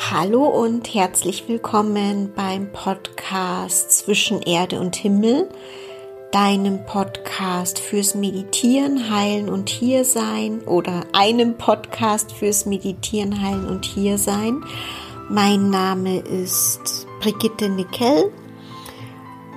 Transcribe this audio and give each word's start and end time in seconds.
Hallo 0.00 0.44
und 0.46 0.94
herzlich 0.94 1.48
willkommen 1.48 2.32
beim 2.34 2.72
Podcast 2.72 3.90
Zwischen 3.90 4.40
Erde 4.40 4.80
und 4.80 4.96
Himmel, 4.96 5.50
deinem 6.30 6.86
Podcast 6.86 7.78
fürs 7.80 8.14
Meditieren, 8.14 9.10
Heilen 9.10 9.50
und 9.50 9.68
Hiersein 9.68 10.60
oder 10.62 11.04
einem 11.12 11.58
Podcast 11.58 12.32
fürs 12.32 12.64
Meditieren, 12.64 13.42
Heilen 13.42 13.66
und 13.66 13.84
Hiersein. 13.84 14.64
Mein 15.28 15.68
Name 15.68 16.20
ist 16.20 17.06
Brigitte 17.20 17.68
Nickel 17.68 18.32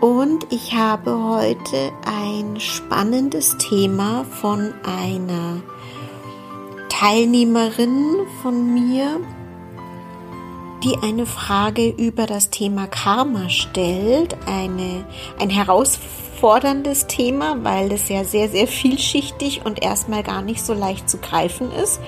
und 0.02 0.52
ich 0.52 0.74
habe 0.74 1.18
heute 1.24 1.92
ein 2.06 2.60
spannendes 2.60 3.58
Thema 3.58 4.26
von 4.26 4.74
einer 4.84 5.62
Teilnehmerin 6.90 8.18
von 8.42 8.74
mir, 8.74 9.22
die 10.84 10.98
eine 11.02 11.26
Frage 11.26 11.88
über 11.88 12.26
das 12.26 12.50
Thema 12.50 12.88
Karma 12.88 13.50
stellt. 13.50 14.36
Eine, 14.48 15.06
ein 15.40 15.50
herausforderndes 15.50 17.08
Thema, 17.08 17.64
weil 17.64 17.92
es 17.92 18.10
ja 18.10 18.24
sehr, 18.24 18.50
sehr 18.50 18.68
vielschichtig 18.68 19.66
und 19.66 19.84
erstmal 19.84 20.24
gar 20.24 20.42
nicht 20.42 20.66
so 20.66 20.74
leicht 20.74 21.10
zu 21.10 21.18
greifen 21.20 21.72
ist. 21.72 22.00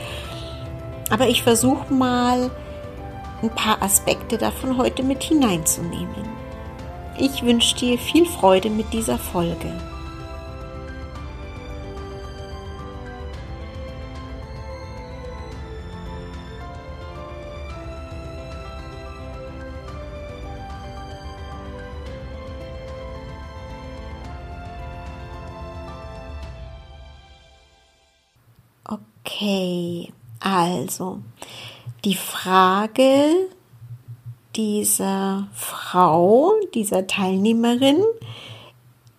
Aber 1.10 1.28
ich 1.28 1.44
versuche 1.44 1.94
mal 1.94 2.50
ein 3.42 3.50
paar 3.50 3.82
Aspekte 3.82 4.38
davon 4.38 4.78
heute 4.78 5.04
mit 5.04 5.22
hineinzunehmen. 5.22 6.34
Ich 7.18 7.44
wünsche 7.44 7.76
dir 7.76 8.00
viel 8.00 8.26
Freude 8.26 8.70
mit 8.70 8.92
dieser 8.94 9.20
Folge. 9.20 9.72
Okay, 29.26 30.12
also 30.42 31.20
die 32.04 32.16
Frage 32.16 33.48
dieser 34.54 35.48
Frau, 35.54 36.54
dieser 36.74 37.08
Teilnehmerin 37.08 38.04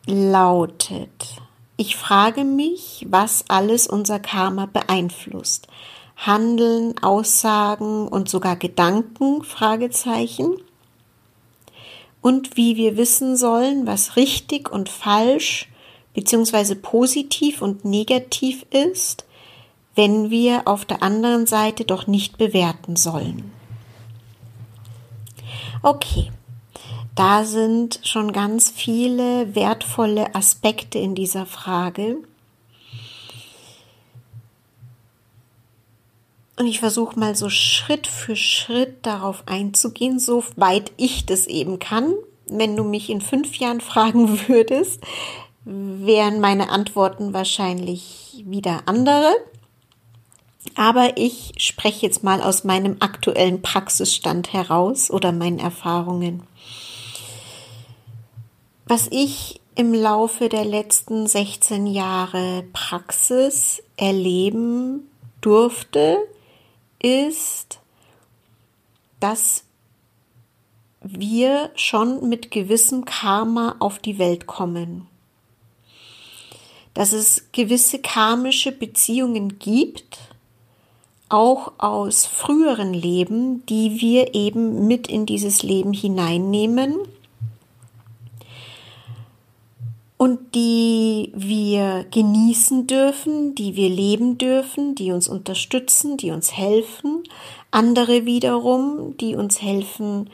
lautet, 0.06 1.41
ich 1.77 1.97
frage 1.97 2.44
mich, 2.44 3.06
was 3.08 3.47
alles 3.48 3.86
unser 3.86 4.20
Karma 4.20 4.66
beeinflusst. 4.66 5.69
Handeln, 6.16 6.97
Aussagen 7.02 8.06
und 8.06 8.28
sogar 8.28 8.56
Gedanken, 8.56 9.42
Fragezeichen. 9.42 10.55
Und 12.20 12.56
wie 12.56 12.77
wir 12.77 12.97
wissen 12.97 13.36
sollen, 13.36 13.86
was 13.86 14.16
richtig 14.16 14.70
und 14.70 14.88
falsch 14.88 15.69
bzw. 16.12 16.77
positiv 16.77 17.60
und 17.60 17.84
negativ 17.84 18.64
ist, 18.70 19.25
wenn 19.95 20.31
wir 20.31 20.67
auf 20.67 20.84
der 20.84 21.03
anderen 21.03 21.47
Seite 21.47 21.84
doch 21.84 22.06
nicht 22.06 22.39
bewerten 22.39 22.97
sollen. 22.97 23.53
Okay, 25.83 26.31
da 27.14 27.45
sind 27.45 28.00
schon 28.03 28.33
ganz 28.33 28.70
viele 28.70 29.55
wertvolle 29.55 30.34
Aspekte 30.34 30.98
in 30.98 31.15
dieser 31.15 31.47
Frage. 31.47 32.17
Und 36.56 36.67
ich 36.67 36.81
versuche 36.81 37.19
mal 37.19 37.34
so 37.34 37.50
Schritt 37.50 38.06
für 38.06 38.37
Schritt 38.37 39.05
darauf 39.05 39.42
einzugehen, 39.47 40.19
soweit 40.19 40.92
ich 40.97 41.27
das 41.27 41.47
eben 41.47 41.78
kann. 41.78 42.15
Wenn 42.47 42.77
du 42.77 42.84
mich 42.84 43.11
in 43.11 43.21
fünf 43.21 43.56
Jahren 43.56 43.81
fragen 43.81 44.49
würdest, 44.49 45.00
wären 45.65 46.41
meine 46.41 46.71
Antworten 46.71 47.32
wahrscheinlich 47.32 48.44
wieder 48.47 48.82
andere. 48.87 49.32
Aber 50.75 51.16
ich 51.16 51.52
spreche 51.58 52.06
jetzt 52.06 52.25
mal 52.25 52.42
aus 52.42 52.64
meinem 52.64 52.97
aktuellen 53.00 53.62
Praxisstand 53.62 54.52
heraus 54.52 55.10
oder 55.10 55.30
meinen 55.30 55.58
Erfahrungen. 55.58 56.42
Was 58.86 59.08
ich 59.10 59.60
im 59.76 59.92
Laufe 59.92 60.48
der 60.48 60.64
letzten 60.64 61.26
16 61.26 61.86
Jahre 61.86 62.64
Praxis 62.72 63.82
erleben 63.97 65.08
durfte, 65.41 66.19
ist, 67.00 67.81
dass 69.20 69.64
wir 71.00 71.70
schon 71.75 72.28
mit 72.28 72.50
gewissem 72.50 73.04
Karma 73.04 73.76
auf 73.78 73.98
die 73.98 74.19
Welt 74.19 74.46
kommen. 74.46 75.06
Dass 76.94 77.12
es 77.12 77.48
gewisse 77.52 77.98
karmische 78.00 78.72
Beziehungen 78.72 79.58
gibt, 79.58 80.19
auch 81.29 81.73
aus 81.79 82.27
früheren 82.27 82.93
Leben, 82.95 83.65
die 83.67 84.01
wir 84.01 84.35
eben 84.35 84.87
mit 84.87 85.09
in 85.09 85.27
dieses 85.27 85.62
Leben 85.62 85.93
hineinnehmen. 85.93 86.97
Und 90.17 90.55
die 90.55 91.33
wir 91.35 92.07
genießen 92.11 92.87
dürfen, 92.87 93.55
die 93.55 93.77
wir 93.77 93.91
leben 93.91 94.39
dürfen, 94.39 94.95
die 94.95 95.12
uns 95.12 95.29
unterstützen, 95.29 96.17
die 96.17 96.31
uns 96.31 96.57
helfen, 96.57 97.25
andere 97.71 98.25
wiederum, 98.25 99.17
die 99.19 99.35
uns 99.35 99.61
helfen, 99.61 100.31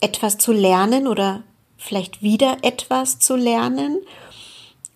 etwas 0.00 0.36
zu 0.36 0.52
lernen 0.52 1.06
oder 1.06 1.42
vielleicht 1.76 2.22
wieder 2.22 2.58
etwas 2.62 3.18
zu 3.18 3.36
lernen. 3.36 3.98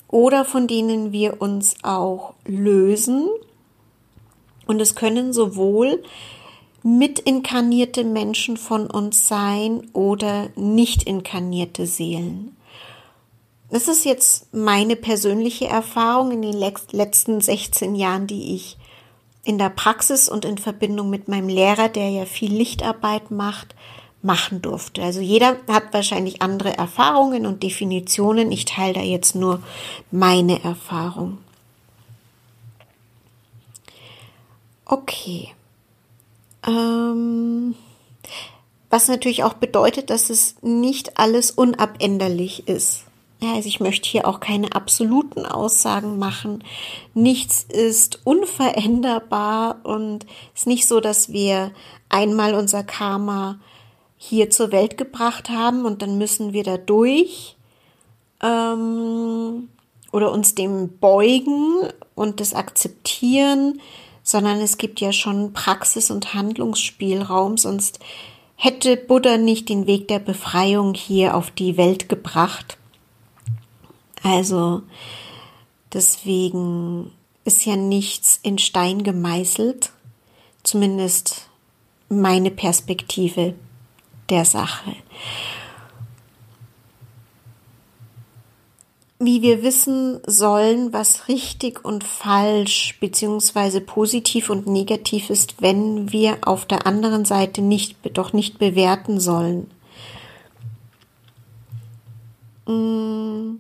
Oder 0.09 0.45
von 0.45 0.66
denen 0.66 1.12
wir 1.12 1.41
uns 1.41 1.77
auch 1.83 2.34
lösen 2.45 3.28
und 4.68 4.80
es 4.80 4.94
können 4.94 5.32
sowohl 5.32 6.02
mit 6.84 7.18
inkarnierte 7.18 8.04
Menschen 8.04 8.56
von 8.56 8.88
uns 8.88 9.26
sein 9.26 9.88
oder 9.92 10.50
nicht 10.54 11.02
inkarnierte 11.02 11.86
Seelen. 11.86 12.56
Das 13.70 13.88
ist 13.88 14.04
jetzt 14.04 14.54
meine 14.54 14.96
persönliche 14.96 15.66
Erfahrung 15.66 16.30
in 16.30 16.42
den 16.42 16.56
letzten 16.92 17.40
16 17.40 17.94
Jahren, 17.94 18.26
die 18.26 18.54
ich 18.54 18.78
in 19.44 19.58
der 19.58 19.70
Praxis 19.70 20.28
und 20.28 20.44
in 20.44 20.58
Verbindung 20.58 21.10
mit 21.10 21.28
meinem 21.28 21.48
Lehrer, 21.48 21.88
der 21.88 22.08
ja 22.10 22.24
viel 22.24 22.52
Lichtarbeit 22.52 23.30
macht, 23.30 23.74
machen 24.22 24.62
durfte. 24.62 25.02
Also 25.02 25.20
jeder 25.20 25.56
hat 25.68 25.92
wahrscheinlich 25.92 26.42
andere 26.42 26.76
Erfahrungen 26.76 27.46
und 27.46 27.62
Definitionen. 27.62 28.52
Ich 28.52 28.64
teile 28.64 28.94
da 28.94 29.00
jetzt 29.00 29.34
nur 29.34 29.62
meine 30.10 30.62
Erfahrung. 30.64 31.38
Okay. 34.88 35.50
Ähm, 36.66 37.75
was 38.91 39.09
natürlich 39.09 39.44
auch 39.44 39.54
bedeutet, 39.54 40.10
dass 40.10 40.31
es 40.31 40.56
nicht 40.62 41.19
alles 41.19 41.50
unabänderlich 41.50 42.66
ist. 42.66 43.04
Also 43.41 43.69
ich 43.69 43.78
möchte 43.78 44.09
hier 44.09 44.27
auch 44.27 44.41
keine 44.41 44.72
absoluten 44.72 45.47
Aussagen 45.47 46.19
machen. 46.19 46.65
Nichts 47.15 47.65
ist 47.69 48.21
unveränderbar 48.25 49.81
und 49.84 50.25
es 50.54 50.62
ist 50.62 50.66
nicht 50.66 50.88
so, 50.88 50.98
dass 50.98 51.32
wir 51.32 51.71
einmal 52.09 52.54
unser 52.54 52.82
Karma 52.82 53.60
hier 54.16 54.50
zur 54.50 54.72
Welt 54.72 54.98
gebracht 54.98 55.50
haben 55.50 55.84
und 55.84 56.03
dann 56.03 56.19
müssen 56.19 56.53
wir 56.53 56.65
da 56.65 56.78
durch 56.78 57.56
ähm, 58.43 59.69
oder 60.10 60.32
uns 60.32 60.56
dem 60.56 60.98
beugen 60.98 61.88
und 62.16 62.41
das 62.41 62.54
akzeptieren 62.54 63.81
sondern 64.28 64.61
es 64.61 64.77
gibt 64.77 65.01
ja 65.01 65.10
schon 65.10 65.54
Praxis- 65.54 66.10
und 66.10 66.34
Handlungsspielraum, 66.34 67.57
sonst 67.57 67.98
hätte 68.57 68.98
Buddha 68.98 69.39
nicht 69.39 69.71
den 69.71 69.86
Weg 69.86 70.07
der 70.09 70.19
Befreiung 70.19 70.92
hier 70.92 71.34
auf 71.34 71.51
die 71.51 71.78
Welt 71.78 72.10
gebracht. 72.10 72.77
Also 74.22 74.83
deswegen 75.95 77.10
ist 77.47 77.65
ja 77.65 77.77
nichts 77.77 78.39
in 78.42 78.59
Stein 78.59 79.03
gemeißelt, 79.03 79.92
zumindest 80.63 81.48
meine 82.10 82.51
Perspektive 82.51 83.54
der 84.28 84.45
Sache. 84.45 84.95
Wie 89.20 89.42
wir 89.42 89.62
wissen 89.62 90.20
sollen, 90.26 90.92
was 90.92 91.26
richtig 91.26 91.84
und 91.84 92.04
falsch 92.04 92.98
beziehungsweise 93.00 93.80
positiv 93.80 94.48
und 94.48 94.66
negativ 94.68 95.30
ist, 95.30 95.60
wenn 95.60 96.12
wir 96.12 96.38
auf 96.42 96.66
der 96.66 96.86
anderen 96.86 97.24
Seite 97.24 97.60
nicht, 97.60 97.97
doch 98.16 98.32
nicht 98.32 98.59
bewerten 98.59 99.18
sollen. 99.18 99.68
Mm, 102.66 103.56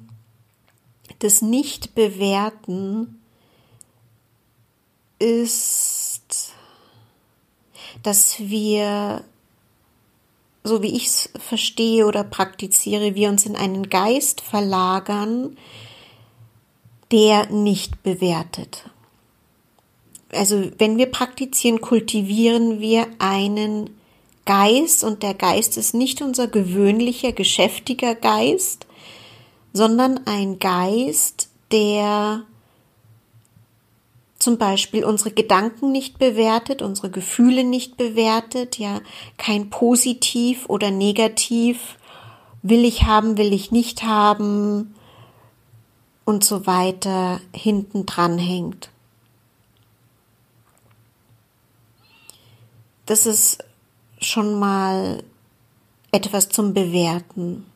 das 1.18 1.42
Nicht-Bewerten 1.42 3.20
ist, 5.18 6.52
dass 8.04 8.38
wir 8.38 9.24
so 10.64 10.82
wie 10.82 10.96
ich 10.96 11.06
es 11.06 11.30
verstehe 11.38 12.06
oder 12.06 12.24
praktiziere, 12.24 13.14
wir 13.14 13.28
uns 13.28 13.46
in 13.46 13.56
einen 13.56 13.88
Geist 13.88 14.40
verlagern, 14.40 15.56
der 17.10 17.50
nicht 17.50 18.02
bewertet. 18.02 18.84
Also 20.30 20.70
wenn 20.78 20.98
wir 20.98 21.06
praktizieren, 21.06 21.80
kultivieren 21.80 22.80
wir 22.80 23.06
einen 23.18 23.90
Geist 24.44 25.04
und 25.04 25.22
der 25.22 25.34
Geist 25.34 25.76
ist 25.76 25.94
nicht 25.94 26.22
unser 26.22 26.48
gewöhnlicher, 26.48 27.32
geschäftiger 27.32 28.14
Geist, 28.14 28.86
sondern 29.72 30.20
ein 30.26 30.58
Geist, 30.58 31.48
der 31.70 32.42
zum 34.48 34.56
Beispiel 34.56 35.04
unsere 35.04 35.30
Gedanken 35.30 35.92
nicht 35.92 36.18
bewertet, 36.18 36.80
unsere 36.80 37.10
Gefühle 37.10 37.64
nicht 37.64 37.98
bewertet, 37.98 38.78
ja, 38.78 39.02
kein 39.36 39.68
Positiv 39.68 40.64
oder 40.70 40.90
Negativ, 40.90 41.98
will 42.62 42.86
ich 42.86 43.02
haben, 43.02 43.36
will 43.36 43.52
ich 43.52 43.72
nicht 43.72 44.04
haben 44.04 44.94
und 46.24 46.44
so 46.44 46.66
weiter 46.66 47.42
hinten 47.54 48.06
dran 48.06 48.38
hängt. 48.38 48.88
Das 53.04 53.26
ist 53.26 53.58
schon 54.18 54.58
mal 54.58 55.24
etwas 56.10 56.48
zum 56.48 56.72
Bewerten. 56.72 57.66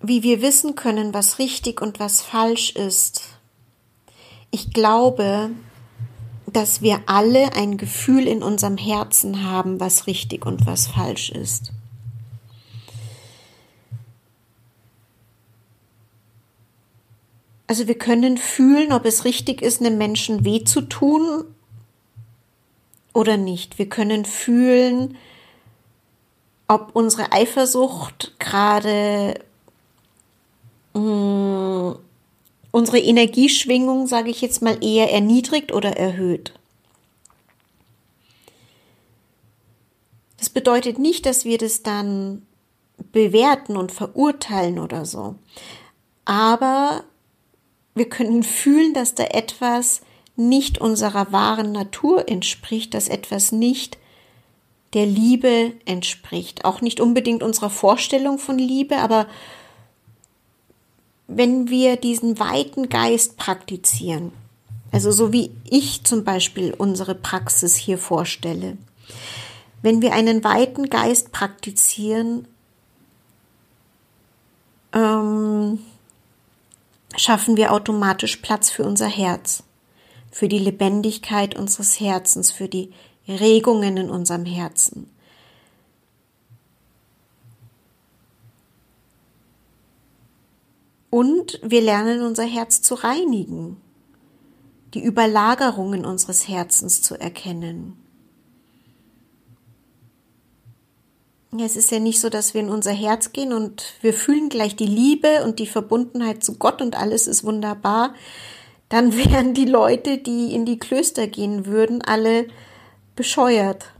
Wie 0.00 0.22
wir 0.22 0.42
wissen 0.42 0.76
können, 0.76 1.12
was 1.12 1.40
richtig 1.40 1.82
und 1.82 1.98
was 1.98 2.22
falsch 2.22 2.70
ist, 2.76 3.37
ich 4.50 4.72
glaube, 4.72 5.50
dass 6.46 6.82
wir 6.82 7.00
alle 7.06 7.54
ein 7.54 7.76
Gefühl 7.76 8.26
in 8.26 8.42
unserem 8.42 8.76
Herzen 8.76 9.44
haben, 9.44 9.80
was 9.80 10.06
richtig 10.06 10.46
und 10.46 10.66
was 10.66 10.88
falsch 10.88 11.30
ist. 11.30 11.72
Also 17.66 17.86
wir 17.86 17.98
können 17.98 18.38
fühlen, 18.38 18.92
ob 18.92 19.04
es 19.04 19.26
richtig 19.26 19.60
ist, 19.60 19.80
einem 19.80 19.98
Menschen 19.98 20.44
weh 20.44 20.64
zu 20.64 20.80
tun 20.80 21.44
oder 23.12 23.36
nicht. 23.36 23.78
Wir 23.78 23.90
können 23.90 24.24
fühlen, 24.24 25.18
ob 26.66 26.90
unsere 26.94 27.32
Eifersucht 27.32 28.34
gerade 28.38 29.34
mm, 30.94 31.27
unsere 32.78 32.98
Energieschwingung, 32.98 34.06
sage 34.06 34.30
ich 34.30 34.40
jetzt 34.40 34.62
mal, 34.62 34.82
eher 34.82 35.12
erniedrigt 35.12 35.72
oder 35.72 35.96
erhöht. 35.96 36.52
Das 40.38 40.48
bedeutet 40.48 40.98
nicht, 40.98 41.26
dass 41.26 41.44
wir 41.44 41.58
das 41.58 41.82
dann 41.82 42.46
bewerten 43.12 43.76
und 43.76 43.90
verurteilen 43.92 44.78
oder 44.78 45.04
so. 45.04 45.34
Aber 46.24 47.02
wir 47.94 48.08
können 48.08 48.44
fühlen, 48.44 48.94
dass 48.94 49.14
da 49.14 49.24
etwas 49.24 50.02
nicht 50.36 50.80
unserer 50.80 51.32
wahren 51.32 51.72
Natur 51.72 52.28
entspricht, 52.28 52.94
dass 52.94 53.08
etwas 53.08 53.50
nicht 53.50 53.98
der 54.94 55.06
Liebe 55.06 55.72
entspricht. 55.84 56.64
Auch 56.64 56.80
nicht 56.80 57.00
unbedingt 57.00 57.42
unserer 57.42 57.70
Vorstellung 57.70 58.38
von 58.38 58.56
Liebe, 58.56 58.98
aber 58.98 59.26
wenn 61.28 61.68
wir 61.68 61.96
diesen 61.96 62.40
weiten 62.40 62.88
Geist 62.88 63.36
praktizieren, 63.36 64.32
also 64.90 65.12
so 65.12 65.32
wie 65.32 65.50
ich 65.68 66.02
zum 66.04 66.24
Beispiel 66.24 66.74
unsere 66.76 67.14
Praxis 67.14 67.76
hier 67.76 67.98
vorstelle, 67.98 68.78
wenn 69.82 70.02
wir 70.02 70.14
einen 70.14 70.42
weiten 70.42 70.88
Geist 70.88 71.30
praktizieren, 71.30 72.48
ähm, 74.92 75.78
schaffen 77.14 77.56
wir 77.56 77.72
automatisch 77.72 78.36
Platz 78.36 78.70
für 78.70 78.84
unser 78.84 79.08
Herz, 79.08 79.62
für 80.30 80.48
die 80.48 80.58
Lebendigkeit 80.58 81.56
unseres 81.56 82.00
Herzens, 82.00 82.50
für 82.50 82.68
die 82.68 82.92
Regungen 83.28 83.98
in 83.98 84.10
unserem 84.10 84.46
Herzen. 84.46 85.10
Und 91.18 91.58
wir 91.64 91.80
lernen 91.80 92.22
unser 92.22 92.44
Herz 92.44 92.80
zu 92.80 92.94
reinigen, 92.94 93.76
die 94.94 95.02
Überlagerungen 95.02 96.06
unseres 96.06 96.46
Herzens 96.46 97.02
zu 97.02 97.16
erkennen. 97.16 97.96
Es 101.60 101.74
ist 101.74 101.90
ja 101.90 101.98
nicht 101.98 102.20
so, 102.20 102.28
dass 102.28 102.54
wir 102.54 102.60
in 102.60 102.68
unser 102.68 102.92
Herz 102.92 103.32
gehen 103.32 103.52
und 103.52 103.94
wir 104.00 104.14
fühlen 104.14 104.48
gleich 104.48 104.76
die 104.76 104.86
Liebe 104.86 105.42
und 105.42 105.58
die 105.58 105.66
Verbundenheit 105.66 106.44
zu 106.44 106.54
Gott 106.54 106.80
und 106.80 106.96
alles 106.96 107.26
ist 107.26 107.42
wunderbar. 107.42 108.14
Dann 108.88 109.16
wären 109.16 109.54
die 109.54 109.64
Leute, 109.64 110.18
die 110.18 110.54
in 110.54 110.66
die 110.66 110.78
Klöster 110.78 111.26
gehen 111.26 111.66
würden, 111.66 112.00
alle 112.00 112.46
bescheuert 113.16 113.92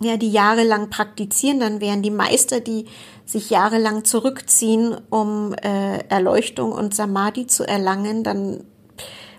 ja, 0.00 0.16
die 0.16 0.30
jahrelang 0.30 0.90
praktizieren, 0.90 1.60
dann 1.60 1.80
wären 1.80 2.02
die 2.02 2.10
Meister, 2.10 2.60
die 2.60 2.86
sich 3.26 3.50
jahrelang 3.50 4.04
zurückziehen, 4.04 4.96
um 5.10 5.52
äh, 5.52 5.98
Erleuchtung 6.08 6.72
und 6.72 6.94
Samadhi 6.94 7.46
zu 7.46 7.64
erlangen, 7.64 8.22
dann 8.22 8.64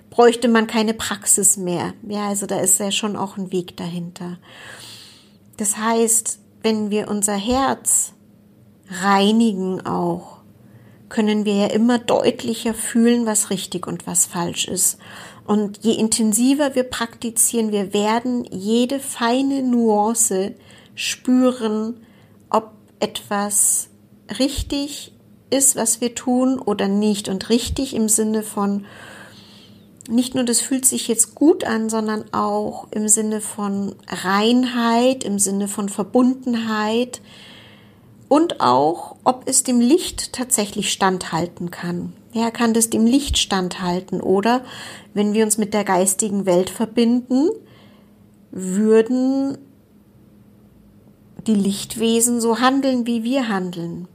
bräuchte 0.10 0.50
man 0.50 0.68
keine 0.68 0.94
Praxis 0.94 1.57
mehr. 1.57 1.94
Ja, 2.07 2.28
also 2.28 2.45
da 2.45 2.60
ist 2.60 2.80
ja 2.80 2.92
schon 2.92 3.16
auch 3.16 3.38
ein 3.38 3.51
Weg 3.51 3.78
dahinter. 3.78 4.38
Das 5.56 5.78
heißt, 5.78 6.39
wenn 6.62 6.92
wir 6.92 7.07
unser 7.07 7.36
Herz 7.36 8.13
reinigen 8.89 9.86
auch, 9.86 10.38
können 11.10 11.45
wir 11.45 11.56
ja 11.56 11.68
immer 11.68 12.00
deutlicher 12.00 12.74
fühlen, 12.74 13.25
was 13.25 13.50
richtig 13.50 13.88
und 13.88 14.06
was 14.06 14.25
falsch 14.25 14.68
ist. 14.68 14.98
Und 15.45 15.80
je 15.81 15.94
intensiver 15.94 16.75
wir 16.75 16.84
praktizieren, 16.84 17.72
wir 17.72 17.94
werden 17.94 18.44
jede 18.51 19.00
feine 19.00 19.63
Nuance 19.63 20.56
spüren, 20.94 22.01
ob 22.50 22.74
etwas 22.99 23.89
richtig 24.39 25.13
ist, 25.49 25.75
was 25.75 26.01
wir 26.01 26.15
tun 26.15 26.59
oder 26.59 26.88
nicht. 26.88 27.29
Und 27.29 27.49
richtig 27.49 27.95
im 27.95 28.09
Sinne 28.09 28.44
von, 28.44 28.85
nicht 30.09 30.35
nur 30.35 30.44
das 30.44 30.59
fühlt 30.59 30.86
sich 30.86 31.07
jetzt 31.07 31.36
gut 31.36 31.63
an, 31.63 31.89
sondern 31.89 32.25
auch 32.33 32.88
im 32.91 33.07
Sinne 33.07 33.41
von 33.41 33.95
Reinheit, 34.07 35.24
im 35.24 35.39
Sinne 35.39 35.67
von 35.67 35.89
Verbundenheit 35.89 37.22
und 38.29 38.60
auch, 38.62 39.15
ob 39.24 39.43
es 39.48 39.63
dem 39.63 39.79
Licht 39.79 40.33
tatsächlich 40.33 40.91
standhalten 40.91 41.72
kann. 41.72 42.13
Ja, 42.33 42.51
kann 42.51 42.74
das 42.74 42.89
dem 42.89 43.05
Licht 43.05 43.38
standhalten 43.38 44.22
oder 44.22 44.63
wenn 45.13 45.33
wir 45.33 45.43
uns 45.45 45.57
mit 45.57 45.74
der 45.74 45.83
geistigen 45.83 46.45
Welt 46.45 46.69
verbinden, 46.69 47.50
würden 48.51 49.57
die 51.48 51.56
Lichtwesen 51.56 52.42
so 52.42 52.60
handeln, 52.60 53.08
wie 53.08 53.24
wir 53.24 53.48
handeln. 53.48 54.08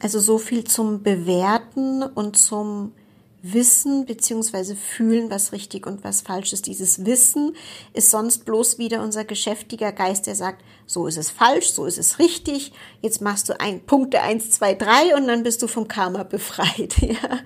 Also 0.00 0.18
so 0.18 0.38
viel 0.38 0.64
zum 0.64 1.02
Bewerten 1.02 2.02
und 2.02 2.36
zum 2.36 2.92
Wissen 3.40 4.04
beziehungsweise 4.06 4.76
fühlen, 4.76 5.30
was 5.30 5.52
richtig 5.52 5.86
und 5.86 6.04
was 6.04 6.22
falsch 6.22 6.52
ist. 6.52 6.66
Dieses 6.66 7.04
Wissen 7.04 7.56
ist 7.92 8.10
sonst 8.10 8.44
bloß 8.44 8.78
wieder 8.78 9.02
unser 9.02 9.24
geschäftiger 9.24 9.92
Geist, 9.92 10.26
der 10.26 10.36
sagt, 10.36 10.62
so 10.86 11.06
ist 11.06 11.16
es 11.16 11.30
falsch, 11.30 11.70
so 11.70 11.84
ist 11.84 11.98
es 11.98 12.18
richtig. 12.18 12.72
Jetzt 13.00 13.20
machst 13.20 13.48
du 13.48 13.60
ein, 13.60 13.84
Punkte 13.84 14.22
eins, 14.22 14.50
zwei, 14.50 14.74
drei 14.74 15.16
und 15.16 15.26
dann 15.26 15.42
bist 15.42 15.62
du 15.62 15.66
vom 15.66 15.88
Karma 15.88 16.22
befreit. 16.22 16.96
Ja. 17.00 17.40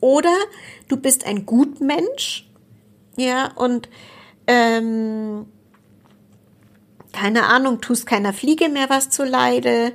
Oder 0.00 0.34
du 0.88 0.96
bist 0.96 1.24
ein 1.24 1.46
Gutmensch, 1.46 2.50
ja, 3.16 3.52
und 3.56 3.88
ähm, 4.46 5.46
keine 7.12 7.44
Ahnung, 7.46 7.80
tust 7.80 8.06
keiner 8.06 8.32
Fliege 8.32 8.68
mehr 8.68 8.88
was 8.88 9.10
zu 9.10 9.24
Leide, 9.24 9.92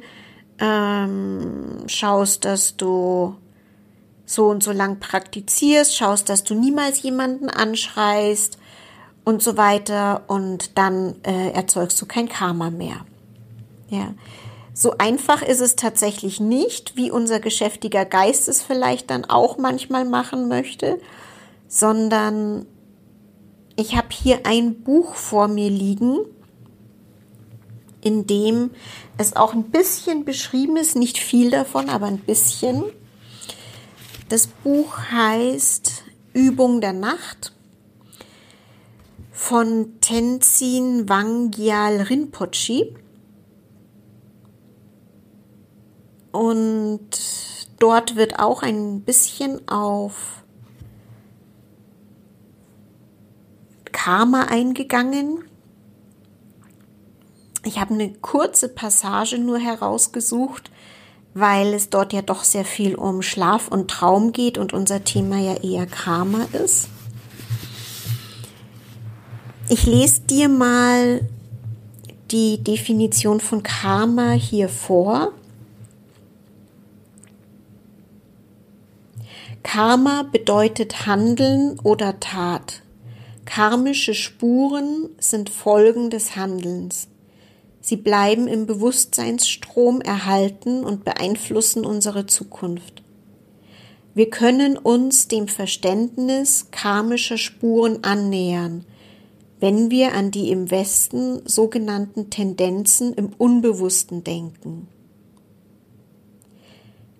ähm, 0.59 1.83
schaust, 1.87 2.45
dass 2.45 2.77
du 2.77 3.35
so 4.25 4.47
und 4.47 4.61
so 4.61 4.71
lang 4.71 4.99
praktizierst, 4.99 5.95
schaust, 5.95 6.29
dass 6.29 6.43
du 6.43 6.53
niemals 6.53 7.01
jemanden 7.01 7.49
anschreist 7.49 8.57
und 9.23 9.41
so 9.41 9.57
weiter 9.57 10.23
und 10.27 10.77
dann 10.77 11.15
äh, 11.23 11.51
erzeugst 11.51 12.01
du 12.01 12.05
kein 12.05 12.29
Karma 12.29 12.69
mehr. 12.69 13.05
Ja. 13.89 14.13
So 14.73 14.95
einfach 14.99 15.41
ist 15.41 15.59
es 15.59 15.75
tatsächlich 15.75 16.39
nicht, 16.39 16.95
wie 16.95 17.09
unser 17.09 17.39
geschäftiger 17.39 18.05
Geist 18.05 18.47
es 18.47 18.61
vielleicht 18.61 19.09
dann 19.09 19.25
auch 19.25 19.57
manchmal 19.57 20.05
machen 20.05 20.47
möchte, 20.47 20.99
sondern 21.67 22.67
ich 23.77 23.95
habe 23.95 24.07
hier 24.11 24.45
ein 24.45 24.81
Buch 24.81 25.13
vor 25.15 25.47
mir 25.47 25.69
liegen, 25.69 26.17
in 28.01 28.27
dem 28.27 28.71
es 29.17 29.35
auch 29.35 29.53
ein 29.53 29.65
bisschen 29.65 30.25
beschrieben 30.25 30.77
ist, 30.77 30.95
nicht 30.95 31.19
viel 31.19 31.51
davon, 31.51 31.89
aber 31.89 32.07
ein 32.07 32.19
bisschen. 32.19 32.83
Das 34.29 34.47
Buch 34.47 34.97
heißt 35.11 36.03
Übung 36.33 36.81
der 36.81 36.93
Nacht 36.93 37.53
von 39.31 39.99
Tenzin 40.01 41.07
Wangyal 41.07 42.01
Rinpoche. 42.01 42.95
Und 46.31 47.09
dort 47.79 48.15
wird 48.15 48.39
auch 48.39 48.63
ein 48.63 49.01
bisschen 49.01 49.67
auf 49.67 50.43
Karma 54.07 54.43
eingegangen. 54.43 55.43
Ich 57.65 57.77
habe 57.77 57.93
eine 57.93 58.13
kurze 58.13 58.69
Passage 58.69 59.37
nur 59.37 59.59
herausgesucht, 59.59 60.71
weil 61.33 61.73
es 61.73 61.89
dort 61.89 62.13
ja 62.13 62.21
doch 62.21 62.45
sehr 62.45 62.63
viel 62.63 62.95
um 62.95 63.21
Schlaf 63.21 63.67
und 63.67 63.91
Traum 63.91 64.31
geht 64.31 64.57
und 64.57 64.71
unser 64.71 65.03
Thema 65.03 65.39
ja 65.39 65.55
eher 65.55 65.87
Karma 65.87 66.47
ist. 66.53 66.87
Ich 69.67 69.85
lese 69.85 70.21
dir 70.21 70.47
mal 70.47 71.27
die 72.31 72.63
Definition 72.63 73.41
von 73.41 73.61
Karma 73.61 74.31
hier 74.31 74.69
vor. 74.69 75.33
Karma 79.63 80.23
bedeutet 80.23 81.05
Handeln 81.07 81.77
oder 81.83 82.21
Tat. 82.21 82.83
Karmische 83.47 84.13
Spuren 84.13 85.09
sind 85.19 85.49
Folgen 85.49 86.09
des 86.09 86.35
Handelns. 86.35 87.07
Sie 87.79 87.95
bleiben 87.95 88.45
im 88.47 88.65
Bewusstseinsstrom 88.67 90.01
erhalten 90.01 90.83
und 90.83 91.05
beeinflussen 91.05 91.85
unsere 91.85 92.25
Zukunft. 92.25 93.01
Wir 94.13 94.29
können 94.29 94.77
uns 94.77 95.29
dem 95.29 95.47
Verständnis 95.47 96.67
karmischer 96.71 97.37
Spuren 97.37 98.03
annähern, 98.03 98.83
wenn 99.61 99.89
wir 99.89 100.13
an 100.13 100.29
die 100.29 100.51
im 100.51 100.69
Westen 100.69 101.41
sogenannten 101.47 102.29
Tendenzen 102.29 103.13
im 103.13 103.29
Unbewussten 103.37 104.25
denken. 104.25 104.89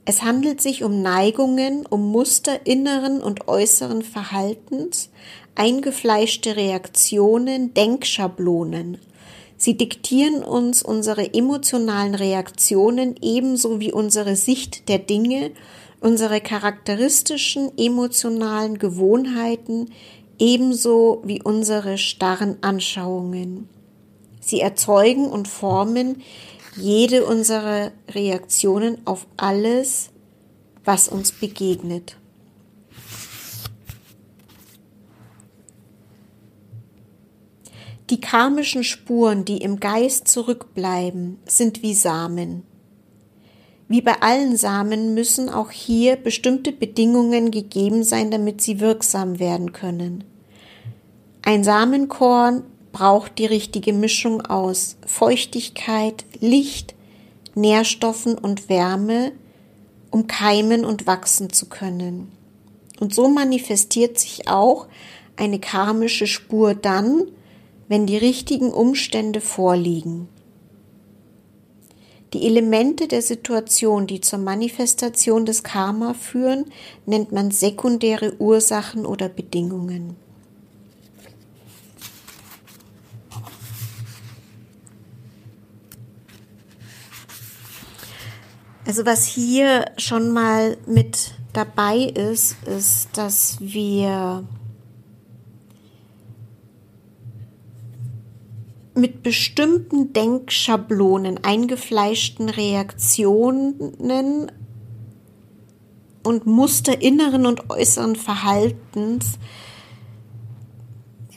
Es 0.10 0.24
handelt 0.24 0.62
sich 0.62 0.84
um 0.84 1.02
Neigungen, 1.02 1.86
um 1.86 2.12
Muster 2.12 2.66
inneren 2.66 3.22
und 3.22 3.50
äußeren 3.50 4.04
Verhaltens, 4.04 5.10
eingefleischte 5.58 6.56
Reaktionen, 6.56 7.74
Denkschablonen, 7.74 9.00
Sie 9.58 9.76
diktieren 9.76 10.44
uns 10.44 10.84
unsere 10.84 11.34
emotionalen 11.34 12.14
Reaktionen 12.14 13.16
ebenso 13.22 13.80
wie 13.80 13.92
unsere 13.92 14.36
Sicht 14.36 14.88
der 14.88 15.00
Dinge, 15.00 15.52
unsere 16.00 16.42
charakteristischen 16.42 17.76
emotionalen 17.76 18.78
Gewohnheiten 18.78 19.90
ebenso 20.38 21.24
wie 21.26 21.42
unsere 21.42 21.98
starren 21.98 22.58
Anschauungen. 22.62 23.68
Sie 24.40 24.62
erzeugen 24.62 25.26
und 25.26 25.48
formen 25.48 26.22
jede 26.76 27.26
unserer 27.26 27.92
Reaktionen 28.12 29.00
auf 29.06 29.26
alles, 29.38 30.12
was 30.86 31.10
uns 31.10 31.32
begegnet. 31.32 32.16
Die 38.10 38.22
karmischen 38.22 38.86
Spuren, 38.86 39.44
die 39.44 39.58
im 39.58 39.82
Geist 39.82 40.30
zurückbleiben, 40.30 41.40
sind 41.46 41.82
wie 41.82 41.94
Samen. 41.94 42.64
Wie 43.90 44.02
bei 44.02 44.22
allen 44.22 44.56
Samen 44.56 45.14
müssen 45.14 45.50
auch 45.50 45.72
hier 45.72 46.16
bestimmte 46.16 46.72
Bedingungen 46.72 47.52
gegeben 47.52 48.04
sein, 48.04 48.32
damit 48.32 48.62
sie 48.62 48.80
wirksam 48.80 49.40
werden 49.40 49.74
können. 49.74 50.24
Ein 51.42 51.66
Samenkorn 51.66 52.64
braucht 52.94 53.38
die 53.40 53.46
richtige 53.46 53.94
Mischung 53.94 54.42
aus 54.42 54.98
Feuchtigkeit, 55.06 56.26
Licht, 56.40 56.96
Nährstoffen 57.56 58.38
und 58.38 58.70
Wärme, 58.70 59.34
um 60.12 60.28
keimen 60.28 60.86
und 60.86 61.08
wachsen 61.08 61.52
zu 61.52 61.68
können. 61.68 62.32
Und 63.00 63.14
so 63.14 63.28
manifestiert 63.28 64.18
sich 64.18 64.48
auch 64.48 64.88
eine 65.36 65.60
karmische 65.60 66.28
Spur 66.28 66.74
dann, 66.74 67.24
wenn 67.88 68.06
die 68.06 68.18
richtigen 68.18 68.72
Umstände 68.72 69.42
vorliegen. 69.42 70.28
Die 72.34 72.46
Elemente 72.46 73.08
der 73.08 73.22
Situation, 73.22 74.06
die 74.06 74.20
zur 74.20 74.40
Manifestation 74.40 75.46
des 75.46 75.64
Karma 75.64 76.14
führen, 76.14 76.66
nennt 77.06 77.32
man 77.32 77.52
sekundäre 77.52 78.36
Ursachen 78.40 79.06
oder 79.06 79.30
Bedingungen. 79.30 80.16
Also 88.86 89.06
was 89.06 89.26
hier 89.26 89.86
schon 89.98 90.32
mal 90.32 90.78
mit 90.86 91.34
dabei 91.52 91.98
ist, 91.98 92.56
ist, 92.66 93.10
dass 93.18 93.58
wir 93.60 94.46
mit 98.98 99.24
bestimmten 99.24 100.14
Denkschablonen, 100.14 101.44
eingefleischten 101.44 102.50
Reaktionen 102.50 104.52
und 106.24 106.46
Muster 106.46 107.02
inneren 107.02 107.46
und 107.46 107.70
äußeren 107.70 108.16
Verhaltens, 108.16 109.38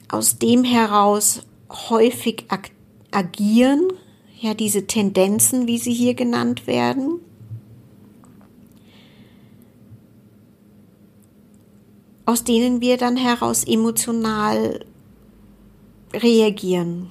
aus 0.09 0.39
dem 0.39 0.65
heraus 0.65 1.43
häufig 1.69 2.47
ag 2.49 2.71
agieren, 3.13 3.93
ja, 4.41 4.55
diese 4.55 4.87
Tendenzen, 4.87 5.67
wie 5.67 5.79
sie 5.79 5.93
hier 5.93 6.15
genannt 6.15 6.67
werden. 6.67 7.21
aus 12.31 12.45
denen 12.45 12.81
wir 12.81 12.97
dann 12.97 13.17
heraus 13.17 13.65
emotional 13.65 14.87
reagieren. 16.15 17.11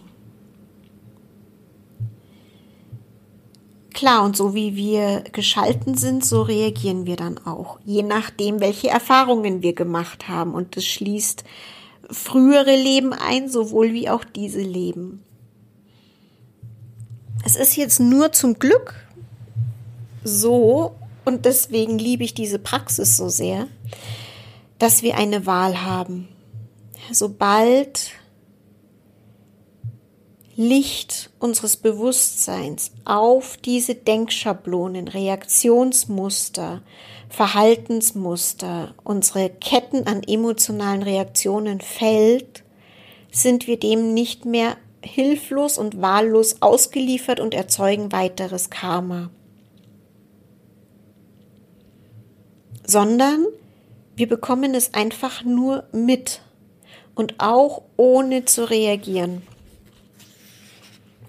Klar, 3.99 4.23
und 4.23 4.37
so 4.37 4.55
wie 4.55 4.77
wir 4.77 5.25
geschalten 5.33 5.97
sind, 5.97 6.23
so 6.23 6.41
reagieren 6.41 7.05
wir 7.05 7.17
dann 7.17 7.37
auch, 7.45 7.79
je 7.83 8.01
nachdem, 8.01 8.61
welche 8.61 8.87
Erfahrungen 8.87 9.61
wir 9.61 9.73
gemacht 9.73 10.29
haben. 10.29 10.53
Und 10.53 10.77
das 10.77 10.85
schließt 10.85 11.43
frühere 12.09 12.77
Leben 12.77 13.11
ein, 13.11 13.49
sowohl 13.49 13.91
wie 13.91 14.09
auch 14.09 14.23
diese 14.23 14.61
Leben. 14.61 15.21
Es 17.43 17.57
ist 17.57 17.75
jetzt 17.75 17.99
nur 17.99 18.31
zum 18.31 18.57
Glück 18.57 18.95
so, 20.23 20.95
und 21.25 21.43
deswegen 21.43 21.99
liebe 21.99 22.23
ich 22.23 22.33
diese 22.33 22.57
Praxis 22.57 23.17
so 23.17 23.27
sehr, 23.27 23.67
dass 24.77 25.03
wir 25.03 25.17
eine 25.17 25.45
Wahl 25.45 25.83
haben. 25.83 26.29
Sobald 27.11 28.11
Licht 30.61 31.29
unseres 31.39 31.77
Bewusstseins 31.77 32.91
auf 33.05 33.55
diese 33.55 33.95
Denkschablonen, 33.95 35.07
Reaktionsmuster, 35.07 36.81
Verhaltensmuster, 37.29 38.93
unsere 39.05 39.49
Ketten 39.49 40.05
an 40.05 40.21
emotionalen 40.21 41.01
Reaktionen 41.01 41.79
fällt, 41.79 42.65
sind 43.31 43.67
wir 43.67 43.79
dem 43.79 44.13
nicht 44.13 44.43
mehr 44.43 44.75
hilflos 45.01 45.77
und 45.77 46.01
wahllos 46.01 46.61
ausgeliefert 46.61 47.39
und 47.39 47.53
erzeugen 47.53 48.11
weiteres 48.11 48.69
Karma. 48.69 49.29
Sondern 52.85 53.45
wir 54.17 54.27
bekommen 54.27 54.75
es 54.75 54.93
einfach 54.93 55.45
nur 55.45 55.85
mit 55.93 56.41
und 57.15 57.35
auch 57.37 57.83
ohne 57.95 58.43
zu 58.43 58.69
reagieren. 58.69 59.41